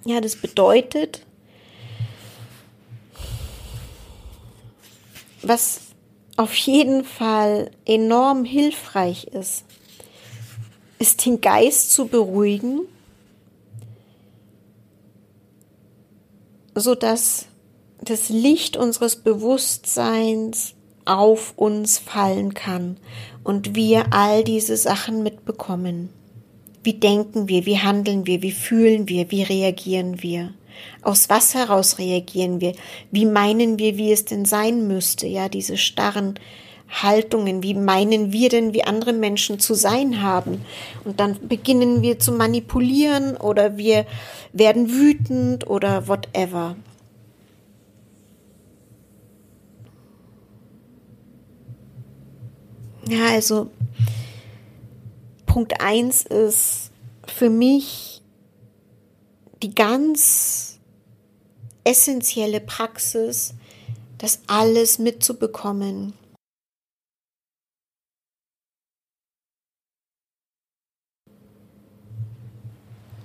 Ja, 0.04 0.20
das 0.20 0.36
bedeutet, 0.36 1.26
was 5.42 5.80
auf 6.36 6.54
jeden 6.54 7.04
Fall 7.04 7.70
enorm 7.84 8.44
hilfreich 8.44 9.24
ist, 9.24 9.64
ist 10.98 11.24
den 11.26 11.40
Geist 11.40 11.92
zu 11.92 12.06
beruhigen, 12.06 12.80
so 16.74 16.94
dass 16.94 17.46
das 18.00 18.30
Licht 18.30 18.76
unseres 18.76 19.16
Bewusstseins 19.16 20.74
auf 21.04 21.52
uns 21.56 21.98
fallen 21.98 22.54
kann 22.54 22.96
und 23.44 23.74
wir 23.74 24.12
all 24.12 24.44
diese 24.44 24.76
Sachen 24.76 25.22
mitbekommen. 25.22 26.10
Wie 26.82 26.94
denken 26.94 27.48
wir, 27.48 27.66
wie 27.66 27.78
handeln 27.78 28.26
wir, 28.26 28.42
wie 28.42 28.52
fühlen 28.52 29.08
wir, 29.08 29.30
wie 29.30 29.42
reagieren 29.42 30.22
wir? 30.22 30.54
Aus 31.02 31.28
was 31.28 31.54
heraus 31.54 31.98
reagieren 31.98 32.60
wir? 32.60 32.72
Wie 33.10 33.26
meinen 33.26 33.78
wir, 33.78 33.98
wie 33.98 34.12
es 34.12 34.24
denn 34.24 34.44
sein 34.46 34.86
müsste? 34.86 35.26
Ja, 35.26 35.48
diese 35.48 35.76
starren 35.76 36.38
Haltungen, 36.88 37.62
wie 37.62 37.74
meinen 37.74 38.32
wir 38.32 38.48
denn, 38.48 38.74
wie 38.74 38.84
andere 38.84 39.12
Menschen 39.12 39.60
zu 39.60 39.74
sein 39.74 40.22
haben. 40.22 40.62
Und 41.04 41.20
dann 41.20 41.36
beginnen 41.48 42.02
wir 42.02 42.18
zu 42.18 42.32
manipulieren 42.32 43.36
oder 43.36 43.76
wir 43.76 44.06
werden 44.52 44.90
wütend 44.90 45.68
oder 45.68 46.08
whatever. 46.08 46.76
Ja, 53.06 53.28
also 53.30 53.70
Punkt 55.50 55.80
eins 55.80 56.22
ist 56.22 56.92
für 57.26 57.50
mich 57.50 58.22
die 59.64 59.74
ganz 59.74 60.78
essentielle 61.82 62.60
Praxis, 62.60 63.54
das 64.18 64.42
alles 64.46 65.00
mitzubekommen. 65.00 66.12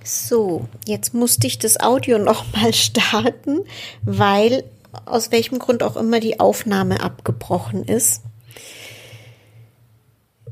So, 0.02 0.66
jetzt 0.84 1.14
musste 1.14 1.46
ich 1.46 1.60
das 1.60 1.78
Audio 1.78 2.18
nochmal 2.32 2.74
starten, 2.74 3.60
weil 4.02 4.64
aus 5.04 5.30
welchem 5.30 5.60
Grund 5.60 5.84
auch 5.84 5.94
immer 5.94 6.18
die 6.18 6.40
Aufnahme 6.40 7.00
abgebrochen 7.04 7.84
ist. 7.84 8.22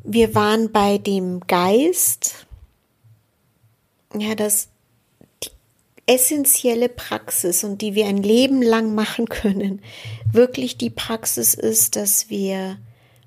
Wir 0.06 0.34
waren 0.34 0.70
bei 0.70 0.99
dem 0.99 1.40
Geist, 1.46 2.46
ja, 4.14 4.34
das 4.34 4.68
die 5.42 5.50
essentielle 6.06 6.90
Praxis 6.90 7.64
und 7.64 7.80
die 7.80 7.94
wir 7.94 8.06
ein 8.06 8.23
Leben 8.23 8.61
lang 8.61 8.94
machen 8.94 9.30
können, 9.30 9.80
wirklich 10.30 10.76
die 10.76 10.90
Praxis 10.90 11.54
ist, 11.54 11.96
dass 11.96 12.28
wir 12.28 12.76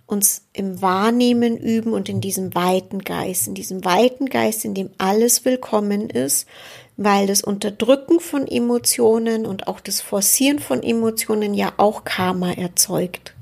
uns 0.06 0.44
im 0.54 0.80
Wahrnehmen 0.82 1.58
üben 1.58 1.94
und 1.94 2.10
in 2.10 2.22
diesem 2.22 2.54
weiten 2.54 3.00
Geist, 3.00 3.48
in 3.48 3.56
diesem 3.56 3.84
weiten 3.84 4.28
Geist, 4.28 4.64
in 4.64 4.76
dem 4.76 4.92
alles 5.00 5.46
willkommen 5.46 6.12
ist, 6.12 6.48
weil 6.96 7.26
das 7.26 7.42
Unterdrücken 7.42 8.20
von 8.20 8.48
Emotionen 8.48 9.48
und 9.48 9.68
auch 9.68 9.80
das 9.80 10.00
Forcieren 10.00 10.60
von 10.60 10.84
Emotionen 10.84 11.56
ja 11.56 11.74
auch 11.78 12.04
Karma 12.04 12.52
erzeugt. 12.52 13.34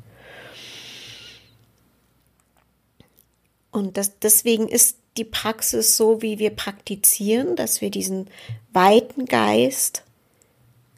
Und 3.75 3.97
das, 3.97 4.19
deswegen 4.19 4.67
ist 4.67 4.97
die 5.17 5.25
Praxis 5.25 5.97
so, 5.97 6.21
wie 6.21 6.39
wir 6.39 6.49
praktizieren, 6.49 7.55
dass 7.55 7.81
wir 7.81 7.89
diesen 7.89 8.27
weiten 8.73 9.25
Geist 9.25 10.03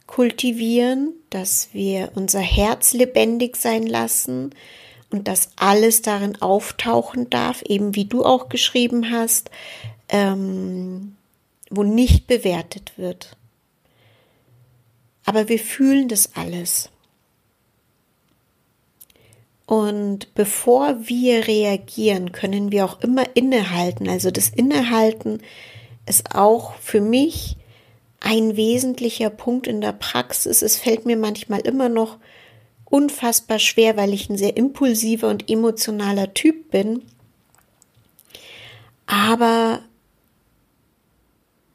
kultivieren, 0.05 1.13
dass 1.29 1.69
wir 1.74 2.12
unser 2.15 2.39
Herz 2.39 2.93
lebendig 2.93 3.57
sein 3.57 3.86
lassen, 3.86 4.51
und 5.10 5.27
dass 5.27 5.50
alles 5.55 6.01
darin 6.01 6.41
auftauchen 6.41 7.29
darf, 7.29 7.62
eben 7.63 7.96
wie 7.96 8.05
du 8.05 8.25
auch 8.25 8.50
geschrieben 8.50 9.12
hast, 9.12 9.50
ähm, 10.10 11.15
wo 11.69 11.84
nicht 11.84 12.27
bewertet 12.27 12.93
wird. 12.98 13.38
Aber 15.25 15.50
wir 15.50 15.60
fühlen 15.60 16.07
das 16.07 16.36
alles. 16.36 16.89
Und 19.68 20.34
bevor 20.34 21.08
wir 21.08 21.46
reagieren, 21.46 22.32
können 22.32 22.72
wir 22.72 22.86
auch 22.86 23.02
immer 23.02 23.26
innehalten. 23.36 24.08
Also 24.08 24.32
das 24.32 24.48
Innehalten 24.48 25.42
ist 26.06 26.34
auch 26.36 26.74
für 26.76 27.02
mich 27.02 27.58
ein 28.22 28.56
wesentlicher 28.56 29.30
Punkt 29.30 29.68
in 29.68 29.82
der 29.82 29.92
Praxis. 29.92 30.62
Es 30.62 30.78
fällt 30.78 31.06
mir 31.06 31.18
manchmal 31.18 31.60
immer 31.60 31.90
noch 31.90 32.18
unfassbar 32.86 33.60
schwer, 33.60 33.98
weil 33.98 34.14
ich 34.14 34.30
ein 34.30 34.38
sehr 34.38 34.56
impulsiver 34.56 35.28
und 35.28 35.50
emotionaler 35.50 36.34
Typ 36.34 36.72
bin. 36.72 37.03
Aber 39.06 39.82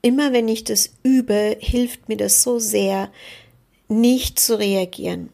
immer 0.00 0.32
wenn 0.32 0.48
ich 0.48 0.64
das 0.64 0.94
übe, 1.02 1.58
hilft 1.60 2.08
mir 2.08 2.16
das 2.16 2.42
so 2.42 2.58
sehr, 2.58 3.10
nicht 3.88 4.40
zu 4.40 4.58
reagieren. 4.58 5.28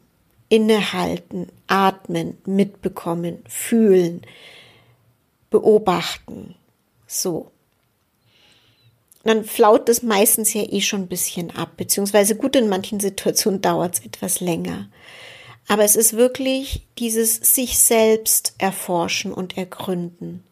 Innehalten, 0.49 1.47
atmen, 1.69 2.39
mitbekommen, 2.45 3.45
fühlen, 3.49 4.23
beobachten. 5.51 6.57
So. 7.07 7.51
Dann 9.25 9.45
flaut 9.45 9.89
das 9.89 10.03
meistens 10.03 10.55
ja 10.55 10.63
eh 10.63 10.81
schon 10.81 11.03
ein 11.03 11.09
bisschen 11.09 11.51
ab, 11.51 11.77
beziehungsweise 11.77 12.37
gut, 12.37 12.57
in 12.57 12.69
manchen 12.69 13.01
Situationen 13.01 13.61
dauert 13.61 13.99
es 13.99 14.05
etwas 14.05 14.41
länger. 14.41 14.89
Aber 15.69 15.85
es 15.85 15.97
ist 15.97 16.15
wirklich 16.15 16.87
dieses 16.99 17.37
sich 17.37 17.79
selbst 17.79 18.55
erforschen 18.59 19.33
und 19.33 19.59
ergründen. 19.59 20.45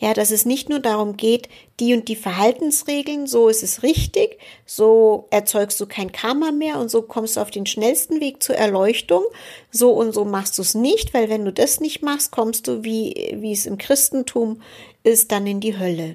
Ja, 0.00 0.14
dass 0.14 0.30
es 0.30 0.44
nicht 0.44 0.68
nur 0.68 0.78
darum 0.78 1.16
geht, 1.16 1.48
die 1.80 1.92
und 1.92 2.08
die 2.08 2.14
Verhaltensregeln, 2.14 3.26
so 3.26 3.48
ist 3.48 3.64
es 3.64 3.82
richtig, 3.82 4.38
so 4.64 5.26
erzeugst 5.30 5.80
du 5.80 5.86
kein 5.86 6.12
Karma 6.12 6.52
mehr 6.52 6.78
und 6.78 6.88
so 6.88 7.02
kommst 7.02 7.36
du 7.36 7.40
auf 7.40 7.50
den 7.50 7.66
schnellsten 7.66 8.20
Weg 8.20 8.40
zur 8.40 8.54
Erleuchtung, 8.54 9.24
so 9.72 9.90
und 9.90 10.12
so 10.12 10.24
machst 10.24 10.56
du 10.56 10.62
es 10.62 10.74
nicht, 10.74 11.14
weil 11.14 11.28
wenn 11.28 11.44
du 11.44 11.52
das 11.52 11.80
nicht 11.80 12.02
machst, 12.02 12.30
kommst 12.30 12.68
du, 12.68 12.84
wie, 12.84 13.34
wie 13.40 13.52
es 13.52 13.66
im 13.66 13.76
Christentum 13.76 14.62
ist, 15.02 15.32
dann 15.32 15.48
in 15.48 15.58
die 15.58 15.76
Hölle. 15.76 16.14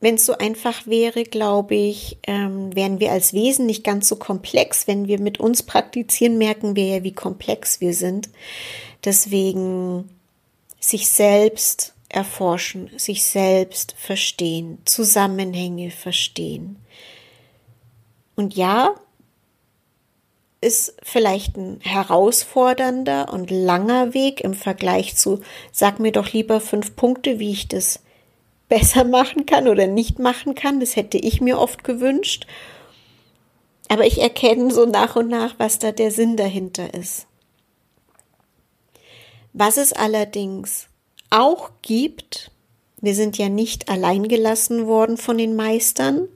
Wenn 0.00 0.16
es 0.16 0.26
so 0.26 0.36
einfach 0.36 0.86
wäre, 0.86 1.24
glaube 1.24 1.74
ich, 1.74 2.18
ähm, 2.26 2.74
wären 2.74 3.00
wir 3.00 3.12
als 3.12 3.32
Wesen 3.32 3.64
nicht 3.64 3.84
ganz 3.84 4.06
so 4.06 4.16
komplex. 4.16 4.86
Wenn 4.86 5.08
wir 5.08 5.18
mit 5.18 5.40
uns 5.40 5.62
praktizieren, 5.62 6.36
merken 6.36 6.76
wir 6.76 6.86
ja, 6.86 7.04
wie 7.04 7.14
komplex 7.14 7.80
wir 7.80 7.94
sind. 7.94 8.28
Deswegen 9.02 10.10
sich 10.84 11.08
selbst 11.08 11.94
erforschen, 12.08 12.90
sich 12.96 13.24
selbst 13.24 13.94
verstehen, 13.98 14.78
Zusammenhänge 14.84 15.90
verstehen. 15.90 16.76
Und 18.36 18.54
ja, 18.54 18.94
ist 20.60 20.94
vielleicht 21.02 21.56
ein 21.56 21.80
herausfordernder 21.82 23.32
und 23.32 23.50
langer 23.50 24.14
Weg 24.14 24.40
im 24.40 24.54
Vergleich 24.54 25.16
zu, 25.16 25.40
sag 25.72 26.00
mir 26.00 26.12
doch 26.12 26.32
lieber 26.32 26.60
fünf 26.60 26.96
Punkte, 26.96 27.38
wie 27.38 27.52
ich 27.52 27.68
das 27.68 28.00
besser 28.68 29.04
machen 29.04 29.46
kann 29.46 29.68
oder 29.68 29.86
nicht 29.86 30.18
machen 30.18 30.54
kann. 30.54 30.80
Das 30.80 30.96
hätte 30.96 31.18
ich 31.18 31.40
mir 31.40 31.58
oft 31.58 31.84
gewünscht. 31.84 32.46
Aber 33.88 34.06
ich 34.06 34.20
erkenne 34.20 34.72
so 34.72 34.86
nach 34.86 35.16
und 35.16 35.28
nach, 35.28 35.54
was 35.58 35.78
da 35.78 35.92
der 35.92 36.10
Sinn 36.10 36.36
dahinter 36.36 36.94
ist. 36.94 37.26
Was 39.54 39.76
es 39.76 39.92
allerdings 39.92 40.88
auch 41.30 41.70
gibt, 41.80 42.50
wir 43.00 43.14
sind 43.14 43.38
ja 43.38 43.48
nicht 43.48 43.88
allein 43.88 44.26
gelassen 44.26 44.88
worden 44.88 45.16
von 45.16 45.38
den 45.38 45.54
Meistern. 45.54 46.26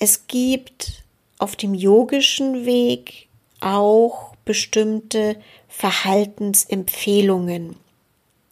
Es 0.00 0.26
gibt 0.26 1.04
auf 1.38 1.54
dem 1.54 1.74
yogischen 1.74 2.66
Weg 2.66 3.28
auch 3.60 4.34
bestimmte 4.44 5.36
Verhaltensempfehlungen. 5.68 7.76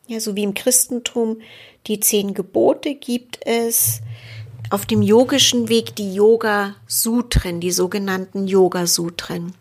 Ja, 0.07 0.21
so 0.21 0.37
wie 0.37 0.45
im 0.45 0.55
Christentum 0.55 1.41
die 1.89 1.99
zehn 1.99 2.35
Gebote 2.35 2.95
gibt 2.95 3.41
es 3.45 4.01
auf 4.71 4.87
dem 4.87 5.03
yogischen 5.03 5.69
Weg 5.69 5.97
die 5.97 6.15
Yoga-Sutren, 6.15 7.61
die 7.61 7.73
sogenannten 7.73 8.47
Yoga-Sutren. 8.47 9.55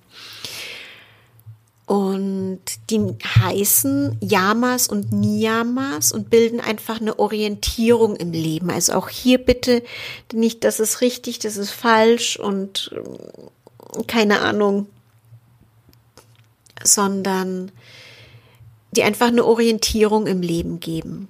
Und 1.89 2.61
die 2.91 2.99
heißen 3.25 4.19
Yamas 4.21 4.87
und 4.87 5.11
Niyamas 5.11 6.11
und 6.11 6.29
bilden 6.29 6.59
einfach 6.59 7.01
eine 7.01 7.17
Orientierung 7.17 8.15
im 8.15 8.31
Leben. 8.31 8.69
Also 8.69 8.93
auch 8.93 9.09
hier 9.09 9.39
bitte 9.39 9.81
nicht, 10.31 10.63
das 10.63 10.79
ist 10.79 11.01
richtig, 11.01 11.39
das 11.39 11.57
ist 11.57 11.71
falsch 11.71 12.37
und 12.37 12.91
äh, 12.93 14.03
keine 14.03 14.41
Ahnung, 14.41 14.85
sondern 16.83 17.71
die 18.91 19.01
einfach 19.01 19.29
eine 19.29 19.43
Orientierung 19.43 20.27
im 20.27 20.43
Leben 20.43 20.79
geben. 20.79 21.27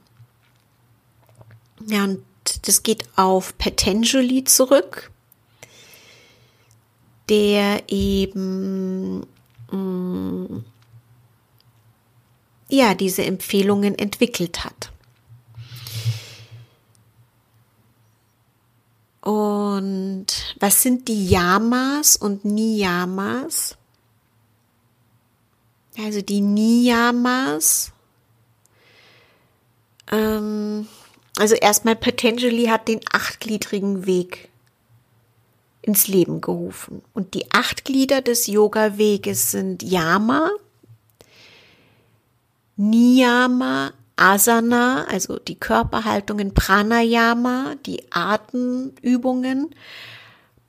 Ja, 1.88 2.04
und 2.04 2.26
das 2.64 2.84
geht 2.84 3.06
auf 3.16 3.58
Patanjali 3.58 4.44
zurück, 4.44 5.10
der 7.30 7.84
eben 7.88 9.26
mm, 9.72 10.64
ja 12.70 12.94
diese 12.94 13.24
Empfehlungen 13.24 13.98
entwickelt 13.98 14.64
hat. 14.64 14.92
Und 19.22 20.28
was 20.60 20.82
sind 20.82 21.08
die 21.08 21.28
Yamas 21.28 22.16
und 22.16 22.46
Niyamas? 22.46 23.78
Also 25.98 26.22
die 26.22 26.42
Niyamas 26.42 27.92
ähm, 30.12 30.88
also 31.38 31.56
erstmal 31.56 31.96
Patanjali 31.96 32.66
hat 32.66 32.88
den 32.88 33.02
achtgliedrigen 33.12 34.06
Weg 34.06 34.49
ins 35.82 36.08
Leben 36.08 36.42
gerufen. 36.42 37.02
Und 37.14 37.34
die 37.34 37.52
acht 37.52 37.86
Glieder 37.86 38.22
des 38.22 38.48
Yoga-Weges 38.48 39.52
sind 39.52 39.84
Yama, 39.84 40.52
Niyama, 42.76 43.94
Asana, 44.16 45.06
also 45.10 45.40
die 45.40 45.60
Körperhaltungen, 45.60 46.54
Pranayama, 46.54 47.76
die 47.86 48.04
Atemübungen, 48.12 49.74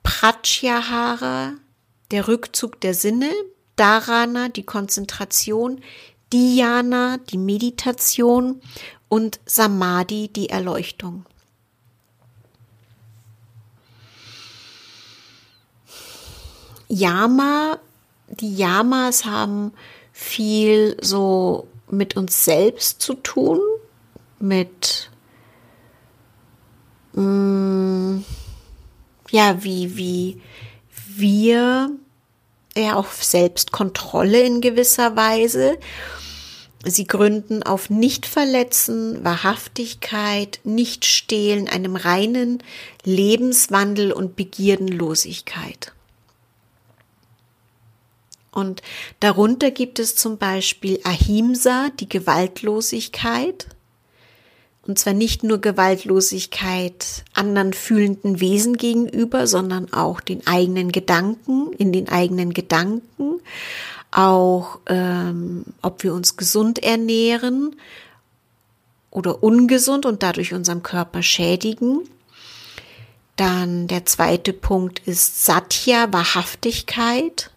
Pratyahara, 0.03 1.53
der 2.11 2.27
Rückzug 2.27 2.79
der 2.81 2.93
Sinne, 2.93 3.29
Dharana, 3.75 4.49
die 4.49 4.63
Konzentration, 4.63 5.81
Dhyana, 6.31 7.17
die 7.17 7.37
Meditation 7.37 8.61
und 9.09 9.39
Samadhi, 9.45 10.29
die 10.29 10.49
Erleuchtung. 10.49 11.25
Yama, 16.91 17.79
die 18.27 18.55
Yamas 18.55 19.25
haben 19.25 19.71
viel 20.11 20.97
so 21.01 21.67
mit 21.89 22.17
uns 22.17 22.43
selbst 22.43 23.01
zu 23.01 23.13
tun, 23.13 23.59
mit 24.39 25.09
mh, 27.13 27.21
mm, 27.23 28.25
ja, 29.31 29.63
wie, 29.63 29.95
wie 29.95 30.41
wir 31.15 31.91
ja 32.75 32.95
auch 32.95 33.11
Selbstkontrolle 33.11 34.41
in 34.41 34.59
gewisser 34.59 35.15
Weise. 35.15 35.77
Sie 36.83 37.05
gründen 37.05 37.63
auf 37.63 37.89
Nichtverletzen, 37.89 39.23
Wahrhaftigkeit, 39.23 40.59
Nichtstehlen, 40.63 41.69
einem 41.69 41.95
reinen 41.95 42.63
Lebenswandel 43.03 44.11
und 44.11 44.35
Begierdenlosigkeit. 44.35 45.93
Und 48.53 48.81
darunter 49.21 49.71
gibt 49.71 49.99
es 49.99 50.15
zum 50.15 50.37
Beispiel 50.37 50.99
Ahimsa, 51.03 51.89
die 51.99 52.09
Gewaltlosigkeit. 52.09 53.67
Und 54.85 54.99
zwar 54.99 55.13
nicht 55.13 55.43
nur 55.43 55.59
Gewaltlosigkeit 55.59 57.23
anderen 57.33 57.71
fühlenden 57.71 58.39
Wesen 58.41 58.77
gegenüber, 58.77 59.47
sondern 59.47 59.93
auch 59.93 60.19
den 60.21 60.45
eigenen 60.47 60.91
Gedanken, 60.91 61.71
in 61.73 61.93
den 61.93 62.09
eigenen 62.09 62.53
Gedanken, 62.53 63.39
auch 64.09 64.79
ähm, 64.87 65.65
ob 65.81 66.03
wir 66.03 66.13
uns 66.13 66.35
gesund 66.35 66.83
ernähren 66.83 67.75
oder 69.11 69.43
ungesund 69.43 70.05
und 70.05 70.23
dadurch 70.23 70.53
unserem 70.53 70.83
Körper 70.83 71.21
schädigen. 71.21 72.01
Dann 73.35 73.87
der 73.87 74.05
zweite 74.05 74.51
Punkt 74.51 74.99
ist 75.05 75.45
Satya, 75.45 76.11
Wahrhaftigkeit 76.11 77.50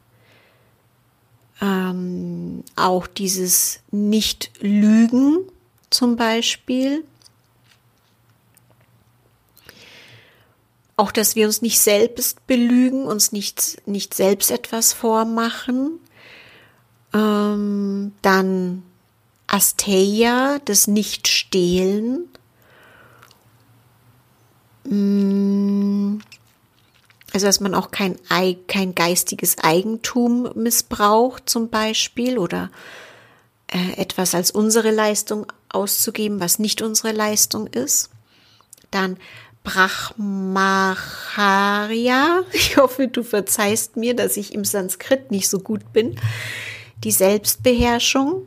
ähm, 1.61 2.64
auch 2.77 3.07
dieses 3.07 3.81
Nicht-Lügen 3.90 5.38
zum 5.90 6.17
Beispiel. 6.17 7.05
Auch, 10.97 11.11
dass 11.11 11.35
wir 11.35 11.47
uns 11.47 11.62
nicht 11.62 11.81
selbst 11.81 12.47
belügen, 12.47 13.05
uns 13.07 13.33
nicht, 13.33 13.83
nicht 13.87 14.14
selbst 14.14 14.51
etwas 14.51 14.93
vormachen. 14.93 15.99
Ähm, 17.12 18.12
dann 18.23 18.83
Asteia, 19.47 20.61
das 20.64 20.87
Nicht-Stehlen. 20.87 22.29
Mm, 24.85 26.19
also 27.35 27.47
dass 27.47 27.59
man 27.59 27.75
auch 27.75 27.90
kein, 27.90 28.16
kein 28.68 28.94
geistiges 28.94 29.59
Eigentum 29.59 30.49
missbraucht 30.55 31.51
zum 31.51 31.68
Beispiel 31.68 32.38
oder 32.38 32.70
äh, 33.66 34.01
etwas 34.01 34.37
als 34.37 34.53
unsere 34.53 34.92
Leistung 34.92 35.53
auszugeben, 35.68 36.38
was 36.38 36.61
nicht 36.61 36.81
unsere 36.81 37.11
Leistung 37.11 37.66
ist. 37.66 38.11
Dann 38.92 39.16
Brahmacharya. 39.64 42.44
Ich 42.53 42.77
hoffe, 42.77 43.09
du 43.09 43.25
verzeihst 43.25 43.97
mir, 43.97 44.14
dass 44.14 44.37
ich 44.37 44.55
im 44.55 44.64
Sanskrit 44.64 45.33
nicht 45.33 45.49
so 45.49 45.59
gut 45.59 45.92
bin. 45.92 46.14
Die 47.03 47.11
Selbstbeherrschung. 47.11 48.47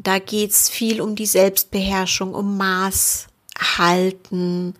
Da 0.00 0.18
geht 0.18 0.50
es 0.50 0.68
viel 0.68 1.00
um 1.00 1.14
die 1.14 1.26
Selbstbeherrschung, 1.26 2.34
um 2.34 2.56
Maß 2.56 3.28
halten, 3.78 4.74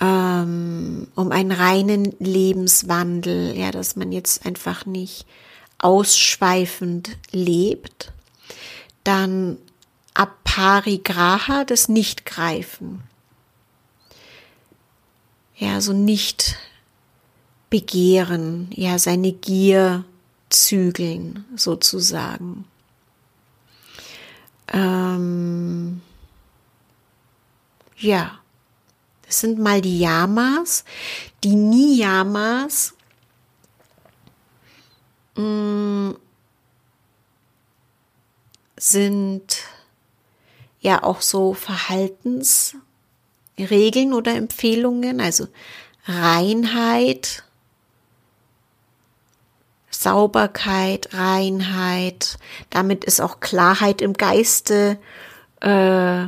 ähm, 0.00 1.08
um 1.14 1.32
einen 1.32 1.52
reinen 1.52 2.14
Lebenswandel, 2.18 3.56
ja, 3.56 3.70
dass 3.70 3.96
man 3.96 4.12
jetzt 4.12 4.44
einfach 4.44 4.86
nicht 4.86 5.26
ausschweifend 5.78 7.16
lebt. 7.30 8.12
Dann 9.04 9.58
Aparigraha, 10.14 11.64
das 11.64 11.88
Nichtgreifen. 11.88 13.02
Ja, 15.56 15.80
so 15.80 15.92
nicht 15.92 16.56
begehren, 17.70 18.68
ja, 18.72 18.98
seine 18.98 19.32
Gier 19.32 20.04
zügeln, 20.50 21.44
sozusagen. 21.56 22.64
Ähm, 24.72 26.00
ja. 27.96 28.38
Das 29.26 29.40
sind 29.40 29.58
mal 29.58 29.80
die 29.80 29.98
Yamas. 29.98 30.84
Die 31.42 31.56
Niyamas 31.56 32.94
mm, 35.34 36.12
sind 38.76 39.64
ja 40.80 41.02
auch 41.02 41.22
so 41.22 41.54
Verhaltensregeln 41.54 44.12
oder 44.12 44.36
Empfehlungen, 44.36 45.20
also 45.20 45.48
Reinheit, 46.06 47.42
Sauberkeit, 49.90 51.14
Reinheit, 51.14 52.38
damit 52.70 53.04
ist 53.04 53.20
auch 53.20 53.40
Klarheit 53.40 54.00
im 54.00 54.12
Geiste 54.12 54.98
äh, 55.60 56.26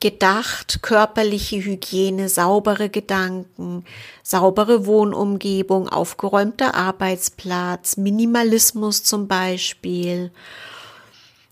gedacht, 0.00 0.80
körperliche 0.82 1.62
Hygiene, 1.62 2.30
saubere 2.30 2.88
Gedanken, 2.88 3.84
saubere 4.22 4.86
Wohnumgebung, 4.86 5.88
aufgeräumter 5.88 6.74
Arbeitsplatz, 6.74 7.98
Minimalismus 7.98 9.04
zum 9.04 9.28
Beispiel, 9.28 10.32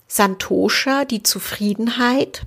Santosha, 0.07 1.05
die 1.05 1.21
Zufriedenheit, 1.21 2.41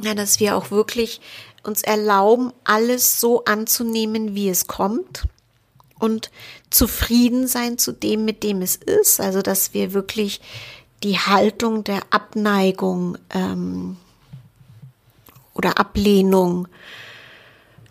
ja, 0.00 0.14
dass 0.14 0.38
wir 0.38 0.56
auch 0.56 0.70
wirklich 0.70 1.20
uns 1.64 1.82
erlauben, 1.82 2.52
alles 2.62 3.20
so 3.20 3.44
anzunehmen, 3.44 4.36
wie 4.36 4.48
es 4.48 4.68
kommt 4.68 5.24
und 5.98 6.30
zufrieden 6.70 7.48
sein 7.48 7.78
zu 7.78 7.90
dem, 7.90 8.24
mit 8.24 8.44
dem 8.44 8.62
es 8.62 8.76
ist, 8.76 9.20
also 9.20 9.42
dass 9.42 9.74
wir 9.74 9.92
wirklich 9.92 10.40
die 11.02 11.18
Haltung 11.18 11.82
der 11.82 12.00
Abneigung 12.10 13.18
ähm, 13.30 13.96
oder 15.58 15.78
Ablehnung 15.78 16.68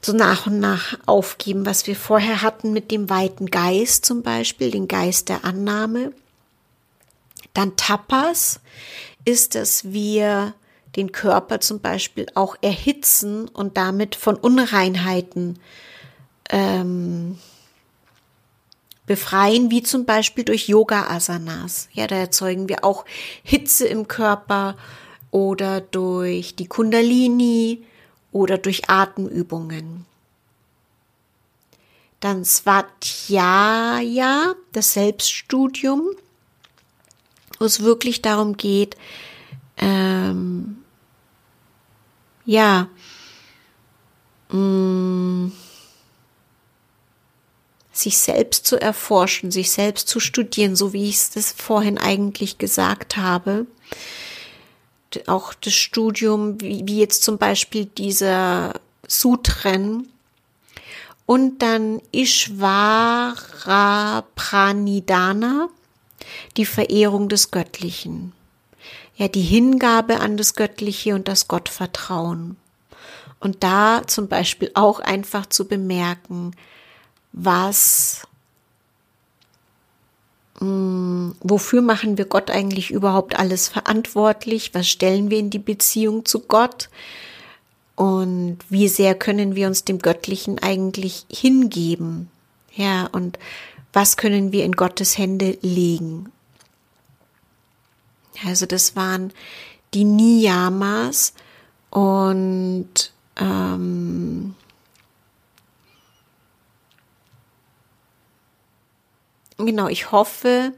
so 0.01 0.13
nach 0.13 0.47
und 0.47 0.59
nach 0.59 0.97
aufgeben, 1.05 1.65
was 1.65 1.85
wir 1.85 1.95
vorher 1.95 2.41
hatten 2.41 2.71
mit 2.71 2.91
dem 2.91 3.09
weiten 3.09 3.47
Geist 3.47 4.05
zum 4.05 4.23
Beispiel, 4.23 4.71
den 4.71 4.87
Geist 4.87 5.27
der 5.27 5.43
Annahme. 5.43 6.13
Dann 7.53 7.75
Tapas 7.75 8.61
ist, 9.25 9.55
dass 9.55 9.91
wir 9.91 10.53
den 10.95 11.11
Körper 11.11 11.59
zum 11.59 11.79
Beispiel 11.79 12.27
auch 12.35 12.55
erhitzen 12.61 13.47
und 13.47 13.77
damit 13.77 14.15
von 14.15 14.35
Unreinheiten 14.35 15.59
ähm, 16.49 17.37
befreien, 19.05 19.71
wie 19.71 19.83
zum 19.83 20.05
Beispiel 20.05 20.43
durch 20.43 20.67
Yoga-Asanas. 20.67 21.89
Ja, 21.91 22.07
da 22.07 22.15
erzeugen 22.15 22.69
wir 22.69 22.83
auch 22.83 23.05
Hitze 23.43 23.87
im 23.87 24.07
Körper 24.07 24.75
oder 25.37 25.81
durch 25.81 26.55
die 26.55 26.65
Kundalini 26.65 27.83
oder 28.31 28.57
durch 28.57 28.89
Atemübungen. 28.89 30.07
Dann 32.19 32.43
Svatjaya, 32.43 34.55
das 34.71 34.93
Selbststudium, 34.93 36.09
wo 37.59 37.65
es 37.65 37.83
wirklich 37.83 38.23
darum 38.23 38.57
geht, 38.57 38.97
ähm, 39.77 40.77
ja, 42.45 42.89
mh, 44.49 44.57
mm, 44.57 45.51
sich 47.91 48.17
selbst 48.17 48.65
zu 48.65 48.81
erforschen, 48.81 49.51
sich 49.51 49.69
selbst 49.69 50.07
zu 50.07 50.19
studieren, 50.19 50.75
so 50.75 50.93
wie 50.93 51.09
ich 51.09 51.17
es 51.35 51.51
vorhin 51.51 51.99
eigentlich 51.99 52.57
gesagt 52.57 53.17
habe 53.17 53.67
auch 55.27 55.53
das 55.53 55.73
Studium, 55.73 56.59
wie, 56.61 56.83
wie 56.85 56.99
jetzt 56.99 57.23
zum 57.23 57.37
Beispiel 57.37 57.85
dieser 57.85 58.73
Sutren 59.07 60.07
und 61.25 61.61
dann 61.61 62.01
Ishvara 62.11 63.35
Pranidana, 64.35 65.69
die 66.57 66.65
Verehrung 66.65 67.29
des 67.29 67.51
Göttlichen. 67.51 68.33
Ja, 69.15 69.27
die 69.27 69.41
Hingabe 69.41 70.19
an 70.19 70.37
das 70.37 70.55
Göttliche 70.55 71.15
und 71.15 71.27
das 71.27 71.47
Gottvertrauen. 71.47 72.57
Und 73.39 73.63
da 73.63 74.03
zum 74.05 74.27
Beispiel 74.27 74.71
auch 74.73 74.99
einfach 74.99 75.45
zu 75.47 75.67
bemerken, 75.67 76.55
was, 77.33 78.26
wofür 80.59 81.81
machen 81.81 82.17
wir 82.17 82.25
Gott 82.25 82.49
eigentlich 82.49 82.91
überhaupt 82.91 83.37
alles 83.37 83.67
verantwortlich? 83.67 84.73
Was 84.73 84.87
stellen 84.87 85.29
wir 85.29 85.37
in 85.37 85.49
die 85.49 85.59
Beziehung 85.59 86.25
zu 86.25 86.39
Gott? 86.41 86.89
Und 87.95 88.59
wie 88.69 88.87
sehr 88.87 89.15
können 89.15 89.55
wir 89.55 89.67
uns 89.67 89.83
dem 89.83 89.99
Göttlichen 89.99 90.59
eigentlich 90.59 91.25
hingeben? 91.29 92.29
Ja, 92.75 93.07
und 93.07 93.39
was 93.93 94.17
können 94.17 94.51
wir 94.51 94.65
in 94.65 94.73
Gottes 94.73 95.17
Hände 95.17 95.57
legen? 95.61 96.31
Also 98.45 98.65
das 98.65 98.95
waren 98.95 99.33
die 99.93 100.03
Niyamas 100.03 101.33
und 101.89 103.11
ähm, 103.35 104.53
genau, 109.57 109.87
ich 109.87 110.11
hoffe, 110.11 110.73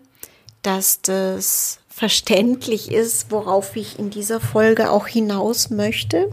dass 0.61 1.01
das 1.01 1.79
verständlich 1.89 2.91
ist, 2.91 3.31
worauf 3.31 3.75
ich 3.75 3.99
in 3.99 4.09
dieser 4.09 4.39
Folge 4.39 4.91
auch 4.91 5.07
hinaus 5.07 5.69
möchte. 5.69 6.31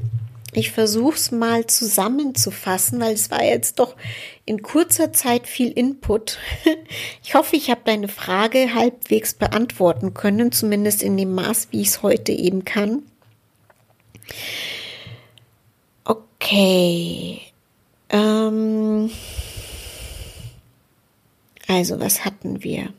Ich 0.52 0.70
versuche 0.70 1.16
es 1.16 1.32
mal 1.32 1.66
zusammenzufassen, 1.66 2.98
weil 3.00 3.12
es 3.12 3.30
war 3.30 3.44
jetzt 3.44 3.78
doch 3.78 3.94
in 4.46 4.62
kurzer 4.62 5.12
Zeit 5.12 5.46
viel 5.46 5.70
Input. 5.70 6.38
Ich 7.22 7.34
hoffe, 7.34 7.56
ich 7.56 7.70
habe 7.70 7.80
deine 7.84 8.06
Frage 8.06 8.72
halbwegs 8.72 9.34
beantworten 9.34 10.14
können, 10.14 10.52
zumindest 10.52 11.02
in 11.02 11.16
dem 11.16 11.34
Maß, 11.34 11.68
wie 11.72 11.80
ich 11.80 11.88
es 11.88 12.02
heute 12.02 12.30
eben 12.30 12.64
kann. 12.64 13.02
Okay. 16.04 17.40
Ähm 18.08 19.10
also, 21.68 22.00
was 22.00 22.24
hatten 22.24 22.62
wir? 22.62 22.92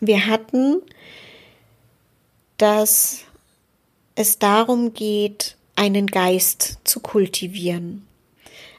Wir 0.00 0.26
hatten, 0.26 0.80
dass 2.56 3.24
es 4.14 4.38
darum 4.38 4.94
geht, 4.94 5.56
einen 5.76 6.06
Geist 6.06 6.78
zu 6.84 7.00
kultivieren. 7.00 8.06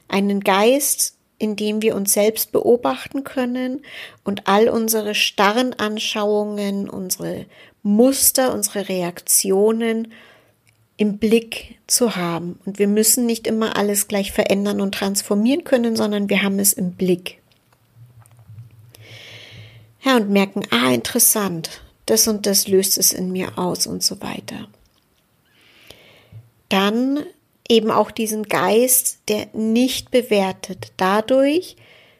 Einen 0.08 0.40
Geist, 0.40 1.16
in 1.38 1.56
dem 1.56 1.82
wir 1.82 1.96
uns 1.96 2.12
selbst 2.12 2.52
beobachten 2.52 3.24
können 3.24 3.84
und 4.24 4.46
all 4.46 4.68
unsere 4.68 5.14
starren 5.14 5.74
Anschauungen, 5.74 6.88
unsere 6.88 7.46
Muster, 7.82 8.52
unsere 8.52 8.88
Reaktionen 8.88 10.12
im 11.02 11.18
Blick 11.18 11.78
zu 11.88 12.14
haben. 12.14 12.60
Und 12.64 12.78
wir 12.78 12.86
müssen 12.86 13.26
nicht 13.26 13.48
immer 13.48 13.76
alles 13.76 14.06
gleich 14.06 14.30
verändern 14.30 14.80
und 14.80 14.94
transformieren 14.94 15.64
können, 15.64 15.96
sondern 15.96 16.30
wir 16.30 16.42
haben 16.44 16.60
es 16.60 16.72
im 16.72 16.92
Blick. 16.92 17.38
Ja, 20.04 20.16
und 20.16 20.30
merken, 20.30 20.62
ah, 20.70 20.92
interessant, 20.92 21.82
das 22.06 22.28
und 22.28 22.46
das 22.46 22.68
löst 22.68 22.98
es 22.98 23.12
in 23.12 23.32
mir 23.32 23.58
aus 23.58 23.86
und 23.88 24.02
so 24.02 24.20
weiter. 24.20 24.68
Dann 26.68 27.24
eben 27.68 27.90
auch 27.90 28.12
diesen 28.12 28.44
Geist, 28.44 29.18
der 29.28 29.48
nicht 29.52 30.12
bewertet. 30.12 30.92
Dadurch 30.96 31.76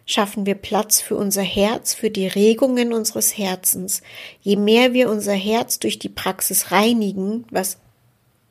schaffen 0.07 0.45
wir 0.45 0.57
Platz 0.57 1.01
für 1.01 1.16
unser 1.16 1.42
Herz, 1.42 1.95
für 1.95 2.11
die 2.11 2.27
Regungen 2.27 2.92
unseres 2.92 3.38
Herzens. 3.38 4.03
Je 4.40 4.57
mehr 4.57 4.92
wir 4.92 5.09
unser 5.09 5.35
Herz 5.35 5.79
durch 5.79 6.01
die 6.01 6.09
Praxis 6.09 6.73
reinigen, 6.73 7.45
was 7.51 7.79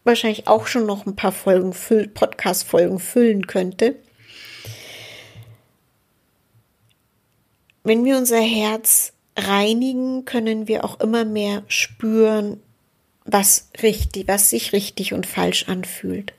wahrscheinlich 0.03 0.47
auch 0.47 0.67
schon 0.67 0.85
noch 0.85 1.05
ein 1.05 1.15
paar 1.15 1.31
Folgen, 1.31 1.73
Podcast-Folgen 2.13 2.99
füllen 2.99 3.47
könnte, 3.47 3.95
wenn 7.83 8.05
wir 8.05 8.17
unser 8.17 8.41
Herz 8.41 9.13
reinigen, 9.35 10.25
können 10.25 10.67
wir 10.67 10.85
auch 10.85 10.99
immer 10.99 11.25
mehr 11.25 11.63
spüren, 11.67 12.61
was 13.25 13.69
richtig, 13.81 14.27
was 14.27 14.49
sich 14.49 14.73
richtig 14.73 15.13
und 15.13 15.25
falsch 15.25 15.67
anfühlt. 15.67 16.33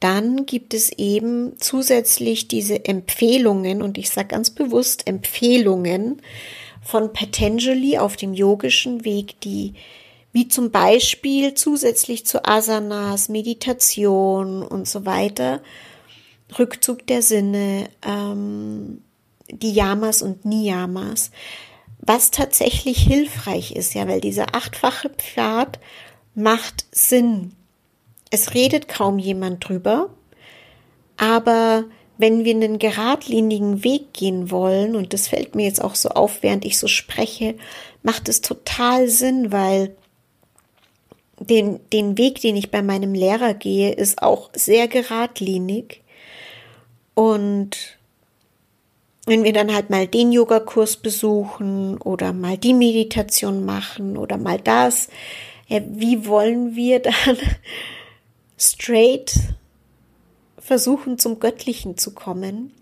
Dann 0.00 0.46
gibt 0.46 0.74
es 0.74 0.90
eben 0.90 1.54
zusätzlich 1.60 2.48
diese 2.48 2.84
Empfehlungen, 2.84 3.82
und 3.82 3.98
ich 3.98 4.10
sage 4.10 4.28
ganz 4.28 4.50
bewusst 4.50 5.06
Empfehlungen 5.06 6.20
von 6.82 7.12
Patanjali 7.12 7.98
auf 7.98 8.16
dem 8.16 8.34
yogischen 8.34 9.04
Weg, 9.04 9.40
die 9.40 9.74
wie 10.32 10.48
zum 10.48 10.70
Beispiel 10.70 11.54
zusätzlich 11.54 12.24
zu 12.26 12.44
Asanas, 12.44 13.28
Meditation 13.28 14.62
und 14.62 14.88
so 14.88 15.04
weiter, 15.04 15.60
Rückzug 16.58 17.06
der 17.06 17.22
Sinne, 17.22 17.88
ähm, 18.06 19.02
die 19.50 19.72
Yamas 19.72 20.22
und 20.22 20.44
Niyamas, 20.44 21.30
was 21.98 22.30
tatsächlich 22.30 22.98
hilfreich 22.98 23.72
ist, 23.72 23.94
ja, 23.94 24.08
weil 24.08 24.20
dieser 24.20 24.54
achtfache 24.54 25.10
Pfad 25.10 25.78
macht 26.34 26.86
Sinn. 26.90 27.52
Es 28.30 28.54
redet 28.54 28.88
kaum 28.88 29.18
jemand 29.18 29.68
drüber, 29.68 30.08
aber 31.16 31.84
wenn 32.18 32.44
wir 32.44 32.54
einen 32.54 32.78
geradlinigen 32.78 33.84
Weg 33.84 34.12
gehen 34.12 34.50
wollen, 34.50 34.96
und 34.96 35.12
das 35.12 35.28
fällt 35.28 35.54
mir 35.54 35.66
jetzt 35.66 35.82
auch 35.82 35.94
so 35.94 36.10
auf, 36.10 36.42
während 36.42 36.64
ich 36.64 36.78
so 36.78 36.88
spreche, 36.88 37.56
macht 38.02 38.28
es 38.28 38.40
total 38.40 39.08
Sinn, 39.08 39.52
weil 39.52 39.94
den, 41.46 41.80
den 41.92 42.18
Weg, 42.18 42.40
den 42.40 42.56
ich 42.56 42.70
bei 42.70 42.82
meinem 42.82 43.14
Lehrer 43.14 43.54
gehe, 43.54 43.92
ist 43.92 44.22
auch 44.22 44.50
sehr 44.54 44.88
geradlinig. 44.88 46.02
Und 47.14 47.98
wenn 49.26 49.44
wir 49.44 49.52
dann 49.52 49.72
halt 49.72 49.90
mal 49.90 50.06
den 50.06 50.32
Yogakurs 50.32 50.96
besuchen 50.96 51.98
oder 51.98 52.32
mal 52.32 52.58
die 52.58 52.74
Meditation 52.74 53.64
machen 53.64 54.16
oder 54.16 54.36
mal 54.36 54.58
das, 54.58 55.08
wie 55.68 56.26
wollen 56.26 56.74
wir 56.74 57.00
dann 57.00 57.38
straight 58.58 59.34
versuchen, 60.58 61.18
zum 61.18 61.38
Göttlichen 61.40 61.96
zu 61.96 62.14
kommen? 62.14 62.72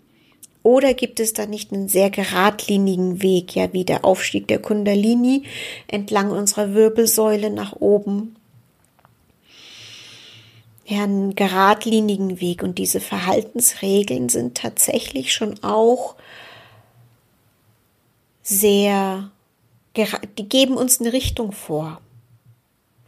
Oder 0.63 0.93
gibt 0.93 1.19
es 1.19 1.33
da 1.33 1.47
nicht 1.47 1.73
einen 1.73 1.87
sehr 1.87 2.11
geradlinigen 2.11 3.23
Weg, 3.23 3.55
ja, 3.55 3.73
wie 3.73 3.83
der 3.83 4.05
Aufstieg 4.05 4.47
der 4.47 4.59
Kundalini 4.59 5.43
entlang 5.87 6.29
unserer 6.29 6.75
Wirbelsäule 6.75 7.49
nach 7.49 7.73
oben? 7.79 8.35
Einen 10.91 11.35
geradlinigen 11.35 12.41
Weg. 12.41 12.63
Und 12.63 12.77
diese 12.77 12.99
Verhaltensregeln 12.99 14.29
sind 14.29 14.57
tatsächlich 14.57 15.33
schon 15.33 15.63
auch 15.63 16.15
sehr, 18.43 19.31
die 19.95 20.49
geben 20.49 20.75
uns 20.75 20.99
eine 20.99 21.13
Richtung 21.13 21.53
vor. 21.53 22.01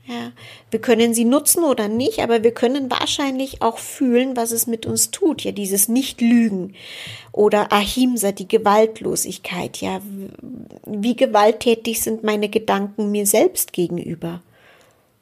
Ja, 0.05 0.33
wir 0.69 0.81
können 0.81 1.13
sie 1.13 1.23
nutzen 1.23 1.63
oder 1.63 1.87
nicht, 1.87 2.19
aber 2.19 2.43
wir 2.43 2.53
können 2.53 2.91
wahrscheinlich 2.91 3.61
auch 3.61 3.77
fühlen, 3.77 4.35
was 4.35 4.51
es 4.51 4.67
mit 4.67 4.85
uns 4.85 5.11
tut. 5.11 5.43
Ja, 5.43 5.53
dieses 5.53 5.87
Nicht-Lügen 5.87 6.75
oder 7.31 7.71
Ahimsa, 7.71 8.33
die 8.33 8.47
Gewaltlosigkeit. 8.47 9.77
Ja, 9.77 10.01
wie 10.85 11.15
gewalttätig 11.15 12.01
sind 12.01 12.21
meine 12.21 12.49
Gedanken 12.49 13.11
mir 13.11 13.25
selbst 13.25 13.71
gegenüber? 13.71 14.41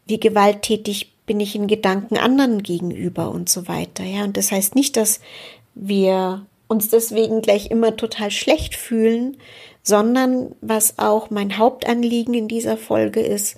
Wie 0.08 0.20
gewalttätig 0.20 1.11
bin 1.26 1.40
ich 1.40 1.56
in 1.56 1.68
Gedanken 1.68 2.18
anderen 2.18 2.64
gegenüber 2.64 3.32
und 3.32 3.50
so 3.50 3.68
weiter. 3.68 4.04
Ja, 4.04 4.24
und 4.24 4.38
das 4.38 4.52
heißt 4.52 4.76
nicht, 4.76 4.98
dass 4.98 5.22
wir 5.76 6.46
uns 6.68 6.90
deswegen 6.90 7.42
gleich 7.42 7.70
immer 7.70 7.96
total 7.96 8.32
schlecht 8.32 8.76
fühlen, 8.76 9.38
sondern 9.84 10.56
was 10.62 11.00
auch 11.00 11.30
mein 11.30 11.58
Hauptanliegen 11.58 12.34
in 12.34 12.48
dieser 12.48 12.78
Folge 12.78 13.20
ist, 13.20 13.58